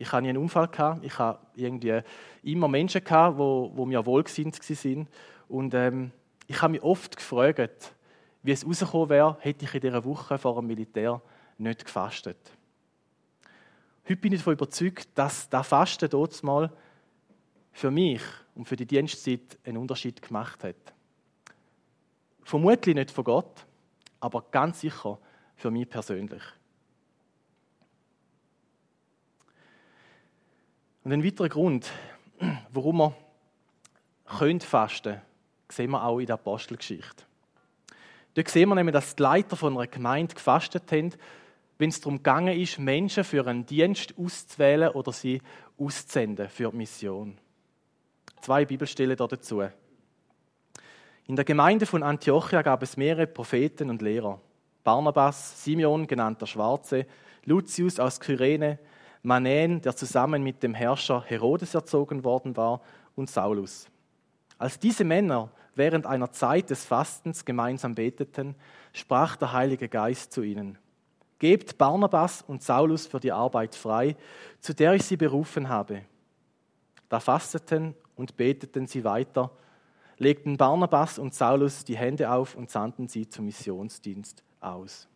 Ich 0.04 0.12
hatte 0.12 0.28
einen 0.28 0.38
Unfall, 0.38 0.68
gehabt. 0.68 1.06
ich 1.06 1.18
hatte 1.18 1.40
irgendwie 1.56 2.02
immer 2.44 2.68
Menschen, 2.68 3.02
gehabt, 3.02 3.38
wo, 3.38 3.72
wo 3.74 3.86
mir 3.86 4.06
wohlgesinnt 4.06 4.60
waren. 4.60 5.08
Und 5.48 5.74
ähm, 5.74 6.12
ich 6.46 6.62
habe 6.62 6.74
mich 6.74 6.84
oft 6.84 7.16
gefragt, 7.16 7.96
wie 8.42 8.52
es 8.52 8.68
rausgekommen 8.68 9.08
wäre, 9.08 9.38
hätte 9.40 9.64
ich 9.64 9.74
in 9.74 9.80
dieser 9.80 10.04
Woche 10.04 10.38
vor 10.38 10.56
dem 10.56 10.68
Militär 10.68 11.22
nicht 11.58 11.86
gefastet. 11.86 12.38
Heute 14.04 14.18
bin 14.18 14.34
ich 14.34 14.40
davon 14.40 14.56
überzeugt, 14.56 15.08
dass 15.16 15.48
das 15.48 15.68
Fasten 15.70 16.10
dort 16.10 16.44
mal 16.44 16.70
für 17.72 17.90
mich 17.90 18.22
und 18.56 18.68
für 18.68 18.76
die 18.76 18.86
Dienstzeit 18.86 19.58
einen 19.64 19.78
Unterschied 19.78 20.22
gemacht 20.22 20.66
hat. 20.66 20.76
Vermutlich 22.44 22.94
nicht 22.94 23.12
von 23.12 23.24
Gott, 23.24 23.66
aber 24.20 24.44
ganz 24.52 24.82
sicher 24.82 25.18
für 25.56 25.72
mich 25.72 25.90
persönlich. 25.90 26.44
Und 31.04 31.12
ein 31.12 31.24
weiterer 31.24 31.50
Grund, 31.50 31.92
warum 32.72 32.98
wir 32.98 33.16
können 34.26 34.62
fasten 34.62 35.22
sehen 35.70 35.92
wir 35.92 36.04
auch 36.04 36.20
in 36.20 36.28
der 36.28 36.36
Apostelgeschichte. 36.36 37.24
Dort 38.36 38.48
sehen 38.48 38.70
wir 38.70 38.76
nämlich, 38.76 38.94
dass 38.94 39.16
die 39.16 39.24
Leiter 39.24 39.56
von 39.56 39.76
einer 39.76 39.88
Gemeinde 39.88 40.36
gefastet 40.36 40.92
haben, 40.92 41.14
wenn 41.78 41.90
es 41.90 42.00
darum 42.00 42.18
gegangen 42.18 42.58
ist, 42.58 42.80
Menschen 42.80 43.24
für 43.24 43.46
einen 43.48 43.66
Dienst 43.66 44.14
auszuwählen 44.18 44.90
oder 44.90 45.12
sie 45.12 45.42
auszusenden 45.78 46.48
für 46.48 46.70
die 46.70 46.78
Mission. 46.78 47.38
Zwei 48.42 48.66
Bibelstellen 48.66 49.18
dazu. 49.18 49.64
In 51.26 51.36
der 51.36 51.46
Gemeinde 51.46 51.86
von 51.86 52.04
Antiochia 52.04 52.62
gab 52.62 52.84
es 52.84 52.98
mehrere 52.98 53.28
Propheten 53.28 53.90
und 53.90 54.02
Lehrer. 54.02 54.40
Barnabas, 54.84 55.64
Simeon, 55.64 56.08
genannt 56.08 56.42
der 56.42 56.46
Schwarze, 56.46 57.08
Lucius 57.46 58.00
aus 58.00 58.20
Kyrene, 58.20 58.80
Manen, 59.24 59.82
der 59.82 59.96
zusammen 59.96 60.44
mit 60.44 60.62
dem 60.62 60.74
Herrscher 60.74 61.24
Herodes 61.26 61.74
erzogen 61.74 62.24
worden 62.24 62.56
war, 62.56 62.82
und 63.16 63.30
Saulus. 63.30 63.88
Als 64.58 64.80
diese 64.80 65.04
Männer 65.04 65.50
während 65.76 66.06
einer 66.06 66.32
Zeit 66.32 66.70
des 66.70 66.86
Fastens 66.86 67.46
gemeinsam 67.46 67.96
beteten, 67.96 68.56
sprach 68.92 69.36
der 69.36 69.54
Heilige 69.54 69.90
Geist 69.90 70.32
zu 70.32 70.42
ihnen. 70.42 70.78
Gebt 71.40 71.78
Barnabas 71.78 72.42
und 72.42 72.64
Saulus 72.64 73.08
für 73.08 73.20
die 73.20 73.32
Arbeit 73.32 73.76
frei, 73.76 74.16
zu 74.60 74.74
der 74.74 74.94
ich 74.94 75.04
sie 75.04 75.18
berufen 75.18 75.70
habe. 75.70 76.04
Da 77.10 77.20
fasteten 77.20 77.96
und 78.16 78.38
beteten 78.38 78.88
sie 78.88 79.04
weiter, 79.04 79.52
legten 80.18 80.58
Barnabas 80.58 81.20
und 81.20 81.34
Saulus 81.34 81.84
die 81.86 81.98
Hände 81.98 82.32
auf 82.32 82.56
und 82.56 82.70
sandten 82.70 83.08
sie 83.08 83.28
zum 83.28 83.46
Missionsdienst 83.46 84.44
aus. 84.62 85.08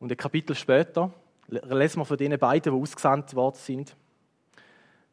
Und 0.00 0.12
ein 0.12 0.16
Kapitel 0.16 0.54
später 0.54 1.12
lesen 1.48 2.00
wir 2.00 2.04
von 2.04 2.16
denen 2.16 2.38
beiden, 2.38 2.74
die 2.74 2.80
ausgesandt 2.80 3.34
worden 3.34 3.56
sind. 3.56 3.96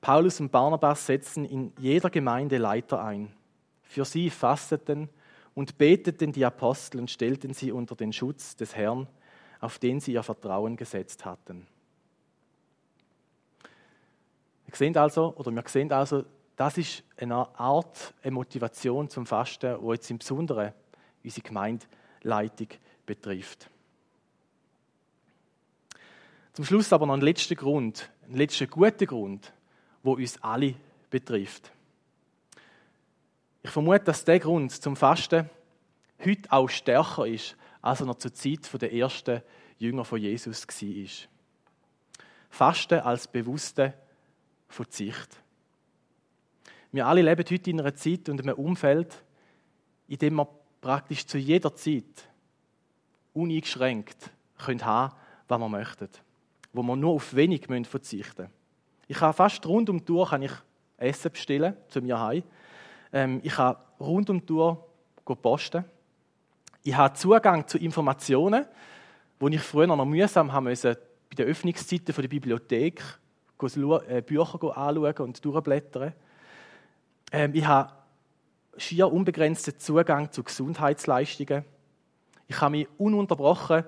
Paulus 0.02 0.40
und 0.40 0.52
Barnabas 0.52 1.06
setzten 1.06 1.46
in 1.46 1.74
jeder 1.80 2.10
Gemeinde 2.10 2.58
Leiter 2.58 3.04
ein. 3.04 3.32
Für 3.82 4.06
sie 4.06 4.30
fasteten 4.30 5.10
und 5.56 5.78
beteten 5.78 6.32
die 6.32 6.46
Apostel 6.46 7.00
und 7.00 7.10
stellten 7.10 7.54
sie 7.54 7.72
unter 7.72 7.96
den 7.96 8.14
Schutz 8.14 8.56
des 8.56 8.76
Herrn, 8.76 9.08
auf 9.60 9.80
den 9.80 10.00
sie 10.00 10.14
ihr 10.14 10.22
Vertrauen 10.22 10.76
gesetzt 10.76 11.26
hatten. 11.26 11.66
Wir 14.66 14.76
sehen 14.76 14.98
also, 14.98 15.34
oder 15.38 15.52
wir 15.52 15.64
sehen 15.68 15.92
also, 15.92 16.26
das 16.56 16.78
ist 16.78 17.04
eine 17.18 17.48
Art, 17.58 18.14
eine 18.22 18.32
Motivation 18.32 19.10
zum 19.10 19.26
Fasten, 19.26 19.78
wo 19.82 19.94
jetzt 19.94 20.12
im 20.12 20.18
Besonderen 20.18 20.74
unsere 21.24 21.42
Gemeindeleitung 21.42 22.68
betrifft. 23.06 23.70
Zum 26.56 26.64
Schluss 26.64 26.94
aber 26.94 27.06
noch 27.06 27.16
ein 27.16 27.22
letzter 27.22 27.56
Grund, 27.56 28.10
ein 28.30 28.38
letzter 28.38 28.66
guter 28.66 29.06
Grund, 29.06 29.52
wo 30.04 30.14
uns 30.14 30.42
alle 30.42 30.76
betrifft. 31.10 31.70
Ich 33.62 33.72
vermute, 33.72 34.06
dass 34.06 34.24
der 34.24 34.40
Grund 34.40 34.72
zum 34.72 34.96
Fasten 34.96 35.50
heute 36.24 36.50
auch 36.50 36.70
stärker 36.70 37.28
ist, 37.28 37.58
als 37.82 38.00
er 38.00 38.06
noch 38.06 38.20
zur 38.20 38.34
Zeit 38.34 38.82
der 38.82 38.94
ersten 38.94 39.42
Jünger 39.80 40.06
von 40.06 40.18
Jesus 40.18 40.66
war. 40.66 41.28
Fasten 42.50 43.00
als 43.02 43.28
bewusste 43.28 43.94
Verzicht. 44.70 45.36
Wir 46.94 47.06
alle 47.06 47.22
leben 47.22 47.44
heute 47.52 47.70
in 47.70 47.82
einer 47.82 47.96
Zeit 47.96 48.30
und 48.30 48.40
einem 48.40 48.56
Umfeld, 48.56 49.14
in 50.08 50.20
dem 50.20 50.36
wir 50.36 50.48
praktisch 50.80 51.28
zu 51.28 51.38
jeder 51.38 51.76
Zeit 51.76 52.30
uneingeschränkt 53.34 54.30
können 54.58 54.86
haben, 54.86 55.14
was 55.50 55.60
wir 55.60 55.68
möchten 55.68 56.25
wo 56.76 56.84
man 56.84 57.00
nur 57.00 57.14
auf 57.14 57.34
wenig 57.34 57.68
verzichten 57.88 58.44
müssen. 58.44 58.54
Ich 59.08 59.18
kann 59.18 59.34
fast 59.34 59.66
rund 59.66 59.90
um 59.90 60.04
die 60.04 60.46
ich 60.46 60.52
Essen 60.98 61.32
bestellen 61.32 61.76
zu 61.88 62.02
mir 62.02 62.20
heim. 62.20 62.44
Ich 63.44 63.54
kann 63.54 63.78
rund 64.00 64.30
um 64.30 64.40
die 64.40 64.46
Tour 64.46 64.86
posten. 65.24 65.86
Ich 66.84 66.96
habe 66.96 67.14
Zugang 67.16 67.68
zu 67.68 67.78
Informationen, 67.78 68.66
die 69.40 69.56
ich 69.56 69.62
früher 69.62 69.88
noch 69.88 70.06
mühsam 70.06 70.52
haben 70.52 70.66
musste, 70.66 71.00
bei 71.30 71.36
den 71.36 71.48
Öffnungszeiten 71.48 72.14
der 72.14 72.28
Bibliothek 72.28 73.02
äh, 74.08 74.22
Bücher 74.22 74.78
anschauen 74.78 75.16
und 75.20 75.46
durchblättern. 75.46 76.14
Ähm, 77.32 77.52
ich 77.54 77.66
habe 77.66 77.94
schier 78.78 79.12
unbegrenzten 79.12 79.80
Zugang 79.80 80.32
zu 80.32 80.44
Gesundheitsleistungen. 80.44 81.64
Ich 82.48 82.58
kann 82.58 82.74
mich 82.74 82.88
ununterbrochen 82.98 83.86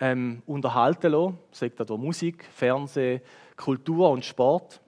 ähm, 0.00 0.42
unterhalten 0.46 1.12
lassen, 1.12 1.38
sagt 1.52 1.80
er 1.80 1.96
Musik, 1.96 2.44
Fernsehen, 2.52 3.20
Kultur 3.56 4.10
und 4.10 4.24
Sport. 4.24 4.80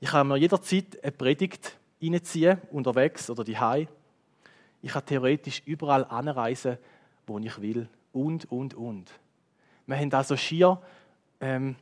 Ich 0.00 0.10
kann 0.10 0.28
mir 0.28 0.36
jederzeit 0.36 1.02
eine 1.02 1.12
Predigt 1.12 1.76
reinziehen, 2.02 2.58
unterwegs 2.70 3.30
oder 3.30 3.44
die 3.44 3.56
Ich 4.82 4.92
kann 4.92 5.06
theoretisch 5.06 5.62
überall 5.64 6.04
anreisen, 6.04 6.78
wo 7.26 7.38
ich 7.38 7.60
will. 7.60 7.88
Und, 8.12 8.50
und, 8.50 8.74
und. 8.74 9.10
Wir 9.86 9.96
haben 9.96 10.12
also 10.12 10.36
schier 10.36 10.80
ähm, 11.40 11.76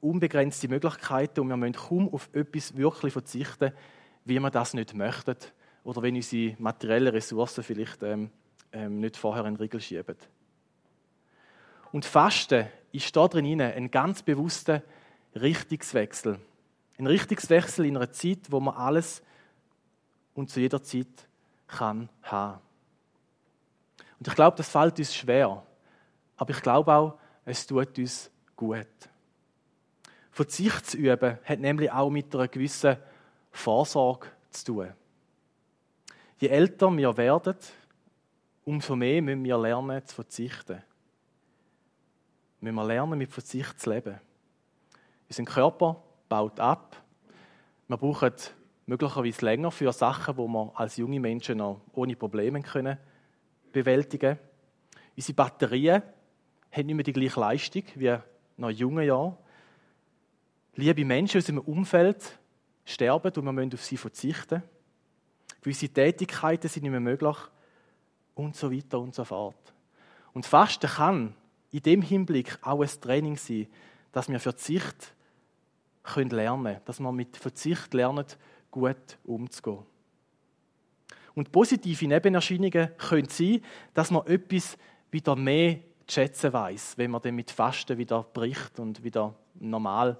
unbegrenzte 0.00 0.68
Möglichkeiten 0.68 1.40
und 1.40 1.48
wir 1.48 1.56
müssen 1.56 1.74
kaum 1.74 2.12
auf 2.12 2.28
etwas 2.32 2.76
wirklich 2.76 3.12
verzichten, 3.12 3.72
wie 4.24 4.38
wir 4.38 4.50
das 4.50 4.74
nicht 4.74 4.94
möchten 4.94 5.36
oder 5.84 6.02
wenn 6.02 6.14
unsere 6.14 6.56
materiellen 6.60 7.12
Ressourcen 7.12 7.64
vielleicht 7.64 8.02
ähm, 8.02 8.30
ähm, 8.72 9.00
nicht 9.00 9.16
vorher 9.16 9.44
in 9.44 9.54
den 9.54 9.60
Riegel 9.60 9.80
schieben. 9.80 10.16
Und 11.92 12.06
Fasten 12.06 12.68
ist 12.90 13.14
da 13.14 13.28
drin 13.28 13.60
ein 13.60 13.90
ganz 13.90 14.22
bewusster 14.22 14.82
Richtungswechsel. 15.34 16.40
Ein 16.98 17.06
Richtungswechsel 17.06 17.84
in 17.84 17.96
einer 17.96 18.10
Zeit, 18.12 18.50
wo 18.50 18.60
man 18.60 18.74
alles 18.74 19.22
und 20.34 20.50
zu 20.50 20.60
jeder 20.60 20.82
Zeit 20.82 21.28
kann 21.66 22.08
haben. 22.22 22.60
Und 24.18 24.28
ich 24.28 24.34
glaube, 24.34 24.56
das 24.56 24.68
fällt 24.68 24.98
uns 24.98 25.14
schwer. 25.14 25.62
Aber 26.36 26.50
ich 26.50 26.62
glaube 26.62 26.92
auch, 26.92 27.18
es 27.44 27.66
tut 27.66 27.98
uns 27.98 28.30
gut. 28.56 28.86
Verzicht 30.30 30.86
zu 30.86 30.96
üben 30.96 31.38
hat 31.44 31.58
nämlich 31.58 31.90
auch 31.90 32.08
mit 32.08 32.34
einer 32.34 32.48
gewissen 32.48 32.96
Vorsorge 33.50 34.28
zu 34.50 34.64
tun. 34.64 34.92
Je 36.38 36.48
älter 36.48 36.90
wir 36.96 37.16
werden, 37.16 37.56
umso 38.64 38.96
mehr 38.96 39.20
müssen 39.20 39.44
wir 39.44 39.58
lernen 39.58 40.04
zu 40.06 40.14
verzichten 40.14 40.82
müssen 42.62 42.76
wir 42.76 42.86
lernen, 42.86 43.18
mit 43.18 43.30
Verzicht 43.30 43.80
zu 43.80 43.90
leben. 43.90 44.18
Unser 45.28 45.44
Körper 45.44 46.02
baut 46.28 46.60
ab. 46.60 46.96
Wir 47.88 47.96
brauchen 47.96 48.32
möglicherweise 48.86 49.44
länger 49.44 49.70
für 49.70 49.92
Sachen, 49.92 50.36
die 50.36 50.48
wir 50.48 50.72
als 50.74 50.96
junge 50.96 51.20
Menschen 51.20 51.58
noch 51.58 51.80
ohne 51.92 52.16
Probleme 52.16 52.62
können 52.62 52.98
bewältigen 53.72 54.36
können. 54.36 54.48
Unsere 55.16 55.34
Batterien 55.34 56.02
haben 56.70 56.86
nicht 56.86 56.94
mehr 56.94 57.04
die 57.04 57.12
gleiche 57.12 57.40
Leistung 57.40 57.82
wie 57.96 58.16
noch 58.56 58.70
jungen 58.70 59.06
Jahren. 59.06 59.36
Liebe 60.74 61.04
Menschen 61.04 61.38
aus 61.38 61.48
unserem 61.48 61.66
Umfeld 61.66 62.38
sterben 62.84 63.32
und 63.34 63.44
wir 63.44 63.52
müssen 63.52 63.74
auf 63.74 63.84
sie 63.84 63.96
verzichten. 63.96 64.62
Gewisse 65.60 65.88
Tätigkeiten 65.88 66.68
sind 66.68 66.82
nicht 66.82 66.92
mehr 66.92 67.00
möglich 67.00 67.36
und 68.34 68.56
so 68.56 68.72
weiter 68.72 69.00
und 69.00 69.14
so 69.14 69.24
fort. 69.24 69.74
Und 70.32 70.46
Fasten 70.46 70.88
kann 70.88 71.34
in 71.72 71.82
dem 71.82 72.02
Hinblick 72.02 72.58
auch 72.62 72.82
ein 72.82 73.00
Training 73.00 73.36
sein, 73.36 73.66
dass 74.12 74.28
wir 74.28 74.38
Verzicht 74.38 75.14
können 76.02 76.30
lernen 76.30 76.78
dass 76.84 77.00
wir 77.00 77.12
mit 77.12 77.36
Verzicht 77.36 77.94
lernen, 77.94 78.26
gut 78.70 79.18
umzugehen. 79.24 79.84
Und 81.34 81.50
positive 81.50 82.06
Nebenerscheinungen 82.06 82.96
können 82.96 83.28
sein, 83.28 83.62
dass 83.94 84.10
man 84.10 84.26
etwas 84.26 84.76
wieder 85.10 85.36
mehr 85.36 85.78
zu 86.06 86.14
schätzen 86.14 86.52
weiß, 86.52 86.98
wenn 86.98 87.10
man 87.10 87.22
dann 87.22 87.34
mit 87.34 87.50
Fasten 87.50 87.96
wieder 87.96 88.22
bricht 88.22 88.78
und 88.78 89.02
wieder 89.02 89.34
normal 89.54 90.18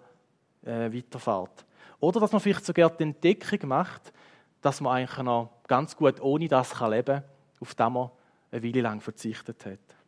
äh, 0.65 0.93
weiterfährt. 0.93 1.67
Oder 2.01 2.21
dass 2.21 2.33
man 2.33 2.41
vielleicht 2.41 2.65
sogar 2.65 2.91
die 2.91 3.03
Entdeckung 3.03 3.69
macht, 3.69 4.13
dass 4.61 4.81
man 4.81 4.97
eigentlich 4.97 5.25
noch 5.25 5.51
ganz 5.67 5.97
gut 5.97 6.21
ohne 6.21 6.49
das 6.49 6.79
leben 6.81 7.05
kann, 7.05 7.25
auf 7.61 7.75
das 7.75 7.91
man 7.91 8.11
eine 8.51 8.63
Weile 8.63 8.81
lang 8.81 9.01
verzichtet 9.01 9.67
hat. 9.67 10.02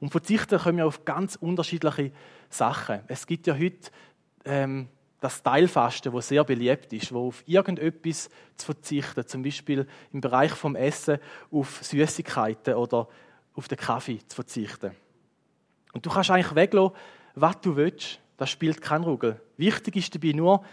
Und 0.00 0.10
verzichten 0.10 0.58
können 0.58 0.78
wir 0.78 0.86
auf 0.86 1.04
ganz 1.04 1.36
unterschiedliche 1.36 2.12
Sachen. 2.48 3.00
Es 3.06 3.26
gibt 3.26 3.46
ja 3.46 3.54
heute 3.54 3.90
ähm, 4.44 4.88
das 5.20 5.42
Teilfasten, 5.42 6.12
das 6.12 6.28
sehr 6.28 6.42
beliebt 6.44 6.92
ist, 6.92 7.12
wo 7.12 7.28
auf 7.28 7.42
irgendetwas 7.46 8.30
zu 8.56 8.66
verzichten, 8.66 9.26
zum 9.26 9.42
Beispiel 9.42 9.86
im 10.12 10.22
Bereich 10.22 10.52
vom 10.52 10.74
Essen 10.74 11.18
auf 11.50 11.80
Süßigkeiten 11.82 12.74
oder 12.74 13.06
auf 13.54 13.68
den 13.68 13.76
Kaffee 13.76 14.18
zu 14.26 14.34
verzichten. 14.34 14.92
Und 15.92 16.06
du 16.06 16.10
kannst 16.10 16.30
eigentlich 16.30 16.54
weglassen, 16.54 16.96
was 17.34 17.60
du 17.60 17.76
willst. 17.76 18.20
Das 18.38 18.48
spielt 18.48 18.80
keinen 18.80 19.04
Ruggel. 19.04 19.38
Wichtig 19.58 19.96
ist 19.96 20.14
dabei 20.14 20.32
nur, 20.32 20.64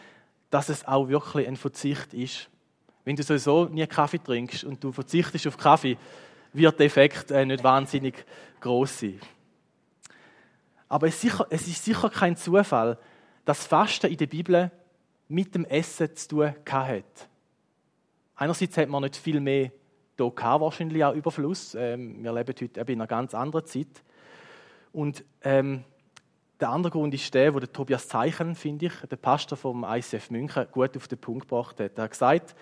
dass 0.50 0.70
es 0.70 0.88
auch 0.88 1.10
wirklich 1.10 1.48
ein 1.48 1.58
Verzicht 1.58 2.13
ist. 2.13 2.50
Wenn 3.04 3.18
du 3.18 3.24
sowieso 3.24 3.66
nie 3.66 3.86
Kaffee 3.88 4.20
trinkst 4.20 4.63
und 4.63 4.82
du 4.82 4.94
verzichtest 4.94 5.48
auf 5.48 5.58
Kaffee, 5.58 5.98
wird 6.53 6.79
der 6.79 6.86
Effekt 6.86 7.31
äh, 7.31 7.45
nicht 7.45 7.63
wahnsinnig 7.63 8.25
groß 8.62 8.99
sein. 8.99 9.19
Aber 10.89 11.07
es 11.07 11.15
ist, 11.15 11.21
sicher, 11.21 11.47
es 11.49 11.67
ist 11.67 11.83
sicher 11.83 12.10
kein 12.10 12.36
Zufall, 12.36 12.97
dass 13.45 13.67
Fasten 13.67 14.07
in 14.07 14.17
der 14.17 14.27
Bibel 14.27 14.71
mit 15.27 15.53
dem 15.55 15.65
Essen 15.65 16.15
zu 16.15 16.27
tun 16.29 16.53
hat. 16.69 17.29
Einerseits 18.36 18.77
hat 18.77 18.89
man 18.89 19.03
nicht 19.03 19.17
viel 19.17 19.39
mehr 19.39 19.71
hier 20.17 20.33
wahrscheinlich 20.36 21.03
auch 21.03 21.13
Überfluss. 21.13 21.75
Ähm, 21.75 22.23
wir 22.23 22.33
leben 22.33 22.55
heute 22.60 22.79
eben 22.79 22.91
in 22.91 23.01
einer 23.01 23.07
ganz 23.07 23.33
anderen 23.36 23.65
Zeit. 23.65 24.03
Und 24.91 25.23
ähm, 25.43 25.83
der 26.60 26.69
andere 26.69 26.91
Grund 26.91 27.13
ist 27.13 27.31
der, 27.33 27.53
wo 27.53 27.60
der 27.60 27.71
Tobias 27.71 28.07
Zeichen, 28.07 28.55
finde 28.55 28.88
ich, 28.88 28.93
der 29.10 29.15
Pastor 29.15 29.57
vom 29.57 29.86
ICF 29.88 30.31
München, 30.31 30.65
gut 30.71 30.97
auf 30.97 31.07
den 31.07 31.19
Punkt 31.19 31.47
gebracht 31.47 31.79
hat. 31.79 31.97
Er 31.97 32.05
hat 32.05 32.12
gesagt, 32.12 32.55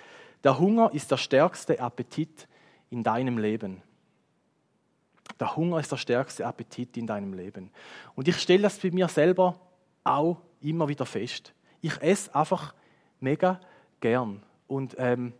der 0.43 0.59
Hunger 0.59 0.91
ist 0.93 1.09
der 1.11 1.17
stärkste 1.17 1.79
Appetit 1.79 2.47
in 2.95 3.03
deinem 3.03 3.37
Leben. 3.37 3.81
Der 5.39 5.55
Hunger 5.55 5.79
ist 5.79 5.91
der 5.91 5.97
stärkste 5.97 6.45
Appetit 6.47 6.95
in 6.95 7.05
deinem 7.05 7.33
Leben. 7.33 7.69
Und 8.15 8.27
ich 8.27 8.39
stelle 8.39 8.63
das 8.63 8.79
bei 8.79 8.89
mir 8.89 9.09
selber 9.09 9.59
auch 10.05 10.37
immer 10.61 10.87
wieder 10.87 11.05
fest. 11.05 11.53
Ich 11.81 12.01
esse 12.01 12.33
einfach 12.33 12.73
mega 13.19 13.59
gern. 13.99 14.41
Und 14.67 14.95
ähm, 14.97 15.33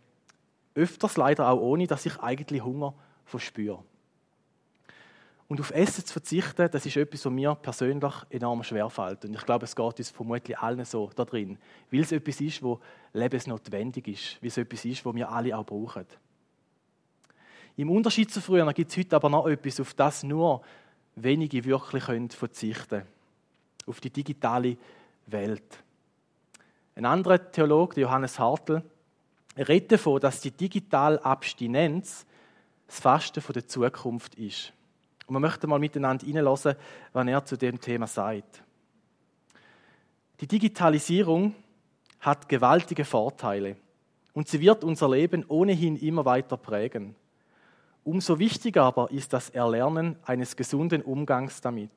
öfters 0.74 1.16
leider 1.16 1.48
auch 1.48 1.60
ohne, 1.60 1.86
dass 1.86 2.04
ich 2.04 2.20
eigentlich 2.20 2.62
Hunger 2.62 2.94
verspüre. 3.24 3.82
Und 5.48 5.60
auf 5.60 5.70
Essen 5.70 6.04
zu 6.04 6.12
verzichten, 6.12 6.68
das 6.70 6.84
ist 6.84 6.96
etwas, 6.96 7.24
was 7.24 7.32
mir 7.32 7.54
persönlich 7.54 8.14
enorm 8.30 8.64
schwerfällt. 8.64 9.24
Und 9.24 9.34
ich 9.34 9.46
glaube, 9.46 9.64
es 9.64 9.74
geht 9.74 9.98
uns 9.98 10.10
vermutlich 10.10 10.58
allen 10.58 10.84
so 10.84 11.10
da 11.14 11.24
drin. 11.24 11.56
Weil 11.90 12.00
es 12.00 12.12
etwas 12.12 12.40
ist, 12.40 12.62
wo 12.62 12.80
lebensnotwendig 13.12 14.08
ist. 14.08 14.42
Weil 14.42 14.48
es 14.48 14.58
etwas 14.58 14.84
ist, 14.84 15.06
wo 15.06 15.14
wir 15.14 15.30
alle 15.30 15.56
auch 15.56 15.64
brauchen. 15.64 16.04
Im 17.76 17.90
Unterschied 17.90 18.32
zu 18.32 18.40
früher 18.40 18.70
gibt 18.72 18.90
es 18.90 18.96
heute 18.96 19.16
aber 19.16 19.28
noch 19.28 19.46
etwas, 19.46 19.80
auf 19.80 19.92
das 19.94 20.22
nur 20.22 20.62
wenige 21.14 21.64
wirklich 21.64 22.04
können 22.04 22.30
verzichten 22.30 22.88
können. 22.88 23.06
Auf 23.86 24.00
die 24.00 24.10
digitale 24.10 24.76
Welt. 25.26 25.82
Ein 26.94 27.04
anderer 27.04 27.50
Theologe, 27.52 28.00
Johannes 28.00 28.38
Hartl, 28.38 28.82
redet 29.56 29.92
davon, 29.92 30.20
dass 30.20 30.40
die 30.40 30.50
digitale 30.50 31.22
Abstinenz 31.24 32.24
das 32.86 33.00
Fasten 33.00 33.42
der 33.52 33.66
Zukunft 33.66 34.34
ist. 34.36 34.72
Und 35.26 35.34
wir 35.34 35.40
möchten 35.40 35.68
mal 35.68 35.78
miteinander 35.78 36.24
hineinlassen, 36.24 36.76
was 37.12 37.26
er 37.26 37.44
zu 37.44 37.58
dem 37.58 37.80
Thema 37.80 38.06
sagt. 38.06 38.62
Die 40.40 40.46
Digitalisierung 40.46 41.54
hat 42.20 42.48
gewaltige 42.48 43.04
Vorteile 43.04 43.76
und 44.32 44.48
sie 44.48 44.60
wird 44.60 44.84
unser 44.84 45.10
Leben 45.10 45.44
ohnehin 45.48 45.96
immer 45.96 46.24
weiter 46.24 46.56
prägen. 46.56 47.14
Umso 48.06 48.38
wichtiger 48.38 48.84
aber 48.84 49.10
ist 49.10 49.32
das 49.32 49.50
Erlernen 49.50 50.14
eines 50.24 50.54
gesunden 50.54 51.02
Umgangs 51.02 51.60
damit. 51.60 51.90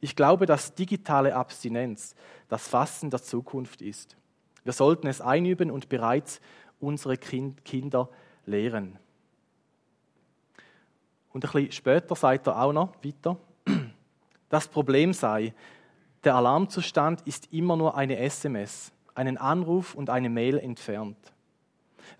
Ich 0.00 0.16
glaube, 0.16 0.46
dass 0.46 0.74
digitale 0.74 1.36
Abstinenz 1.36 2.16
das 2.48 2.66
Fassen 2.66 3.08
der 3.08 3.22
Zukunft 3.22 3.80
ist. 3.80 4.16
Wir 4.64 4.72
sollten 4.72 5.06
es 5.06 5.20
einüben 5.20 5.70
und 5.70 5.88
bereits 5.88 6.40
unsere 6.80 7.16
Kinder 7.16 8.08
lehren. 8.46 8.98
Und 11.32 11.44
ein 11.44 11.52
bisschen 11.52 11.70
später 11.70 12.16
sagt 12.16 12.48
er 12.48 12.60
auch 12.60 12.72
noch 12.72 12.96
weiter, 13.04 13.36
das 14.48 14.66
Problem 14.66 15.12
sei, 15.12 15.54
der 16.24 16.34
Alarmzustand 16.34 17.20
ist 17.28 17.52
immer 17.52 17.76
nur 17.76 17.96
eine 17.96 18.18
SMS, 18.18 18.90
einen 19.14 19.36
Anruf 19.36 19.94
und 19.94 20.10
eine 20.10 20.30
Mail 20.30 20.58
entfernt. 20.58 21.32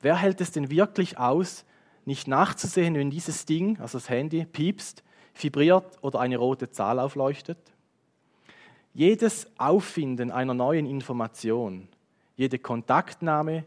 Wer 0.03 0.15
hält 0.19 0.41
es 0.41 0.53
denn 0.53 0.71
wirklich 0.71 1.19
aus, 1.19 1.65
nicht 2.09 2.27
nachzusehen, 2.27 2.95
wenn 2.95 3.11
dieses 3.11 3.45
Ding, 3.45 3.79
also 3.81 3.99
das 3.99 4.09
Handy, 4.09 4.47
piepst, 4.47 5.05
vibriert 5.35 6.03
oder 6.03 6.21
eine 6.21 6.39
rote 6.39 6.71
Zahl 6.71 6.99
aufleuchtet? 6.99 7.59
Jedes 8.95 9.47
Auffinden 9.59 10.31
einer 10.33 10.55
neuen 10.55 10.87
Information, 10.87 11.87
jede 12.35 12.59
Kontaktnahme, 12.59 13.65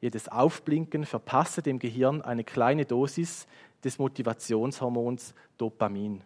jedes 0.00 0.28
Aufblinken 0.28 1.06
verpasse 1.06 1.62
dem 1.62 1.78
Gehirn 1.78 2.20
eine 2.20 2.42
kleine 2.42 2.84
Dosis 2.84 3.46
des 3.84 3.98
Motivationshormons 3.98 5.32
Dopamin. 5.56 6.20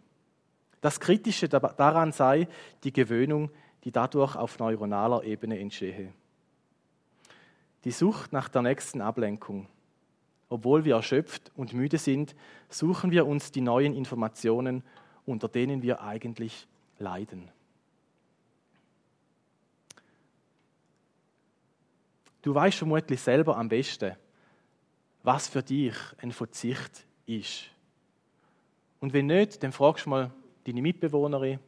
Das 0.80 0.98
Kritische 0.98 1.48
daran 1.48 2.12
sei 2.12 2.48
die 2.82 2.92
Gewöhnung, 2.92 3.50
die 3.84 3.92
dadurch 3.92 4.36
auf 4.36 4.58
neuronaler 4.58 5.22
Ebene 5.22 5.58
entstehe. 5.58 6.12
Die 7.84 7.90
Sucht 7.90 8.32
nach 8.32 8.48
der 8.48 8.62
nächsten 8.62 9.02
Ablenkung. 9.02 9.66
Obwohl 10.48 10.84
wir 10.84 10.94
erschöpft 10.96 11.52
und 11.56 11.74
müde 11.74 11.98
sind, 11.98 12.34
suchen 12.68 13.10
wir 13.10 13.26
uns 13.26 13.52
die 13.52 13.60
neuen 13.60 13.94
Informationen, 13.94 14.82
unter 15.26 15.48
denen 15.48 15.82
wir 15.82 16.00
eigentlich 16.00 16.66
leiden. 16.98 17.50
Du 22.40 22.54
weißt 22.54 22.78
vermutlich 22.78 23.20
selber 23.20 23.56
am 23.58 23.68
besten, 23.68 24.16
was 25.22 25.48
für 25.48 25.62
dich 25.62 25.94
ein 26.18 26.32
Verzicht 26.32 27.04
ist. 27.26 27.64
Und 29.00 29.12
wenn 29.12 29.26
nicht, 29.26 29.62
dann 29.62 29.72
fragst 29.72 30.06
du 30.06 30.10
mal 30.10 30.30
deine 30.64 30.80
Mitbewohnerin, 30.80 31.58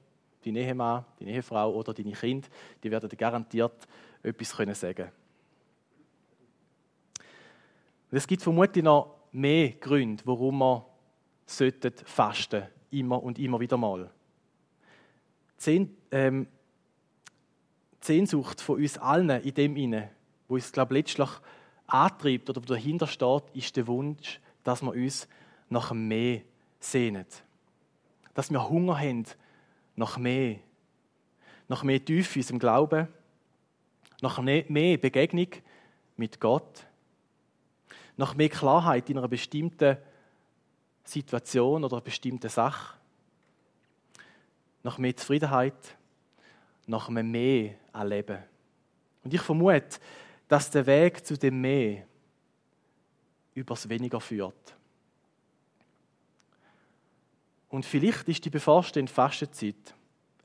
deine 0.45 0.61
Ehemann, 0.61 1.05
deine 1.19 1.33
Ehefrau 1.33 1.75
oder 1.75 1.93
deine 1.93 2.12
Kinder, 2.12 2.49
die 2.83 2.90
werden 2.90 3.11
dir 3.11 3.16
garantiert 3.16 3.87
etwas 4.23 4.57
können 4.57 4.75
sagen 4.75 5.11
Und 8.11 8.18
es 8.18 8.27
gibt 8.27 8.42
vermutlich 8.42 8.85
noch 8.85 9.14
mehr 9.33 9.70
Gründe, 9.70 10.23
warum 10.27 10.59
man 10.59 10.83
fasten 12.05 12.64
immer 12.90 13.23
und 13.23 13.38
immer 13.38 13.61
wieder 13.61 13.77
mal. 13.77 14.11
Die 15.64 15.88
ähm, 16.11 16.46
Sehnsucht 18.01 18.61
von 18.61 18.77
uns 18.77 18.99
allen 18.99 19.31
in 19.31 19.55
dem 19.55 19.77
inne, 19.77 20.11
wo 20.49 20.55
uns 20.55 20.73
glaube 20.73 20.94
letztlich 20.94 21.29
antreibt 21.87 22.49
oder 22.49 22.61
dahinter 22.61 23.07
steht, 23.07 23.44
ist 23.53 23.77
der 23.77 23.87
Wunsch, 23.87 24.40
dass 24.64 24.83
wir 24.83 24.92
uns 24.92 25.29
nach 25.68 25.92
mehr 25.92 26.40
sehnen. 26.79 27.27
Dass 28.35 28.51
wir 28.51 28.68
Hunger 28.68 28.99
haben 28.99 29.25
nach 29.96 30.18
mehr. 30.18 30.57
Nach 31.68 31.83
mehr 31.83 32.05
Tiefe 32.05 32.38
in 32.38 32.42
unserem 32.42 32.59
Glauben. 32.59 33.09
Nach 34.23 34.40
mehr 34.40 34.99
Begegnung 34.99 35.49
mit 36.16 36.40
Gott. 36.40 36.87
Nach 38.20 38.35
mehr 38.35 38.50
Klarheit 38.50 39.09
in 39.09 39.16
einer 39.16 39.28
bestimmten 39.28 39.96
Situation 41.04 41.83
oder 41.83 41.96
einer 41.96 42.02
bestimmten 42.02 42.50
Sache. 42.50 42.98
Nach 44.83 44.98
mehr 44.98 45.16
Zufriedenheit. 45.16 45.96
Nach 46.87 47.09
einem 47.09 47.30
Mehr 47.30 47.76
an 47.94 48.09
Leben. 48.09 48.40
Und 49.24 49.33
ich 49.33 49.40
vermute, 49.40 49.98
dass 50.48 50.70
der 50.70 50.85
Weg 50.85 51.24
zu 51.24 51.38
dem 51.38 51.62
Mehr 51.62 52.06
übers 53.54 53.88
Weniger 53.88 54.20
führt. 54.20 54.76
Und 57.70 57.87
vielleicht 57.87 58.28
ist 58.28 58.44
die 58.44 58.50
bevorstehende 58.50 59.11
Fastenzeit 59.11 59.94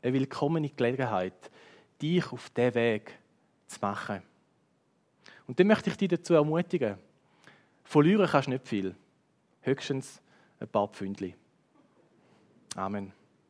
eine 0.02 0.14
willkommene 0.14 0.70
Gelegenheit, 0.70 1.52
dich 2.02 2.32
auf 2.32 2.50
diesen 2.52 2.74
Weg 2.74 3.20
zu 3.68 3.80
machen. 3.82 4.22
Und 5.46 5.60
dann 5.60 5.68
möchte 5.68 5.90
ich 5.90 5.98
dich 5.98 6.08
dazu 6.08 6.36
ermutigen. 6.36 7.04
Verlieren 7.86 8.28
kannst 8.28 8.48
du 8.48 8.52
nicht 8.52 8.68
viel. 8.68 8.96
Höchstens 9.62 10.22
ein 10.60 10.68
paar 10.68 10.88
Pfündli. 10.88 11.36
Amen. 12.76 13.14